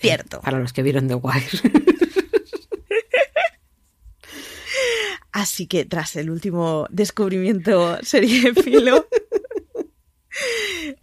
Cierto. 0.02 0.42
Para 0.42 0.60
los 0.60 0.74
que 0.74 0.82
vieron 0.82 1.08
The 1.08 1.16
Wire. 1.16 1.46
Así 5.34 5.66
que 5.66 5.84
tras 5.84 6.16
el 6.16 6.30
último 6.30 6.86
descubrimiento 6.92 7.98
serie 8.04 8.54
filo, 8.54 9.08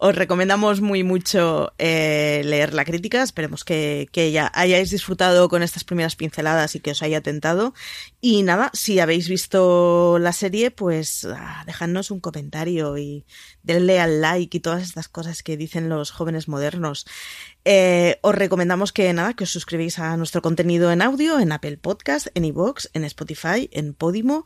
Os 0.03 0.15
recomendamos 0.15 0.81
muy 0.81 1.03
mucho 1.03 1.73
eh, 1.77 2.41
leer 2.43 2.73
la 2.73 2.85
crítica. 2.85 3.21
Esperemos 3.21 3.63
que, 3.63 4.09
ya 4.33 4.51
hayáis 4.55 4.89
disfrutado 4.89 5.47
con 5.47 5.61
estas 5.61 5.83
primeras 5.83 6.15
pinceladas 6.15 6.73
y 6.73 6.79
que 6.79 6.89
os 6.89 7.03
haya 7.03 7.21
tentado. 7.21 7.75
Y 8.19 8.41
nada, 8.41 8.71
si 8.73 8.99
habéis 8.99 9.29
visto 9.29 10.17
la 10.17 10.33
serie, 10.33 10.71
pues 10.71 11.25
ah, 11.25 11.61
dejadnos 11.67 12.09
un 12.09 12.19
comentario 12.19 12.97
y 12.97 13.25
denle 13.61 13.99
al 13.99 14.21
like 14.21 14.57
y 14.57 14.59
todas 14.59 14.81
estas 14.81 15.07
cosas 15.07 15.43
que 15.43 15.55
dicen 15.55 15.87
los 15.87 16.09
jóvenes 16.09 16.47
modernos. 16.47 17.05
Eh, 17.63 18.17
os 18.21 18.33
recomendamos 18.33 18.91
que 18.91 19.13
nada, 19.13 19.35
que 19.35 19.43
os 19.43 19.51
suscribáis 19.51 19.99
a 19.99 20.17
nuestro 20.17 20.41
contenido 20.41 20.91
en 20.91 21.03
audio, 21.03 21.39
en 21.39 21.51
Apple 21.51 21.77
Podcast, 21.77 22.25
en 22.33 22.45
iVoox, 22.45 22.87
en 22.93 23.03
Spotify, 23.03 23.69
en 23.71 23.93
Podimo 23.93 24.45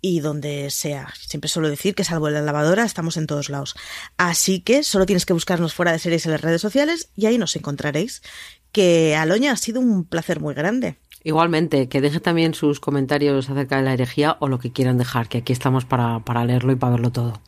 y 0.00 0.20
donde 0.20 0.70
sea. 0.70 1.12
Siempre 1.18 1.48
suelo 1.48 1.68
decir 1.68 1.94
que 1.94 2.04
salvo 2.04 2.28
en 2.28 2.34
la 2.34 2.42
lavadora 2.42 2.84
estamos 2.84 3.16
en 3.16 3.26
todos 3.26 3.50
lados. 3.50 3.74
Así 4.16 4.60
que 4.60 4.82
solo 4.82 5.06
tienes 5.06 5.26
que 5.26 5.32
buscarnos 5.32 5.74
fuera 5.74 5.92
de 5.92 5.98
series 5.98 6.26
en 6.26 6.32
las 6.32 6.40
redes 6.40 6.60
sociales 6.60 7.10
y 7.16 7.26
ahí 7.26 7.38
nos 7.38 7.56
encontraréis. 7.56 8.22
Que 8.72 9.16
Aloña 9.16 9.52
ha 9.52 9.56
sido 9.56 9.80
un 9.80 10.04
placer 10.04 10.40
muy 10.40 10.54
grande. 10.54 10.96
Igualmente, 11.22 11.88
que 11.88 12.00
deje 12.00 12.20
también 12.20 12.54
sus 12.54 12.80
comentarios 12.80 13.50
acerca 13.50 13.76
de 13.76 13.82
la 13.82 13.92
herejía 13.92 14.36
o 14.40 14.48
lo 14.48 14.58
que 14.58 14.72
quieran 14.72 14.96
dejar, 14.96 15.28
que 15.28 15.38
aquí 15.38 15.52
estamos 15.52 15.84
para, 15.84 16.20
para 16.20 16.44
leerlo 16.44 16.72
y 16.72 16.76
para 16.76 16.92
verlo 16.92 17.10
todo. 17.10 17.42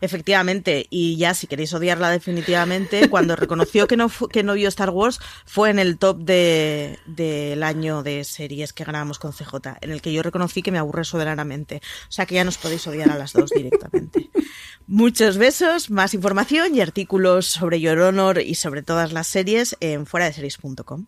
Efectivamente, 0.00 0.86
y 0.90 1.16
ya 1.16 1.34
si 1.34 1.46
queréis 1.46 1.72
odiarla 1.74 2.10
definitivamente, 2.10 3.08
cuando 3.10 3.36
reconoció 3.36 3.86
que 3.86 3.96
no, 3.96 4.10
que 4.30 4.42
no 4.42 4.54
vio 4.54 4.68
Star 4.68 4.90
Wars 4.90 5.18
fue 5.46 5.70
en 5.70 5.78
el 5.78 5.98
top 5.98 6.18
de- 6.18 6.98
del 7.06 7.62
año 7.62 8.02
de 8.02 8.24
series 8.24 8.72
que 8.72 8.84
ganábamos 8.84 9.18
con 9.18 9.32
CJ, 9.32 9.54
en 9.80 9.90
el 9.92 10.02
que 10.02 10.12
yo 10.12 10.22
reconocí 10.22 10.62
que 10.62 10.72
me 10.72 10.78
aburre 10.78 11.04
soberanamente. 11.04 11.80
O 12.08 12.12
sea 12.12 12.26
que 12.26 12.34
ya 12.34 12.44
nos 12.44 12.58
podéis 12.58 12.86
odiar 12.86 13.10
a 13.10 13.18
las 13.18 13.32
dos 13.32 13.50
directamente. 13.50 14.30
Muchos 14.86 15.38
besos, 15.38 15.90
más 15.90 16.12
información 16.14 16.74
y 16.74 16.80
artículos 16.80 17.46
sobre 17.46 17.80
Your 17.80 17.98
Honor 18.00 18.40
y 18.40 18.54
sobre 18.56 18.82
todas 18.82 19.12
las 19.12 19.26
series 19.26 19.76
en 19.80 20.06
fuera 20.06 20.26
de 20.26 20.32
series.com. 20.32 21.06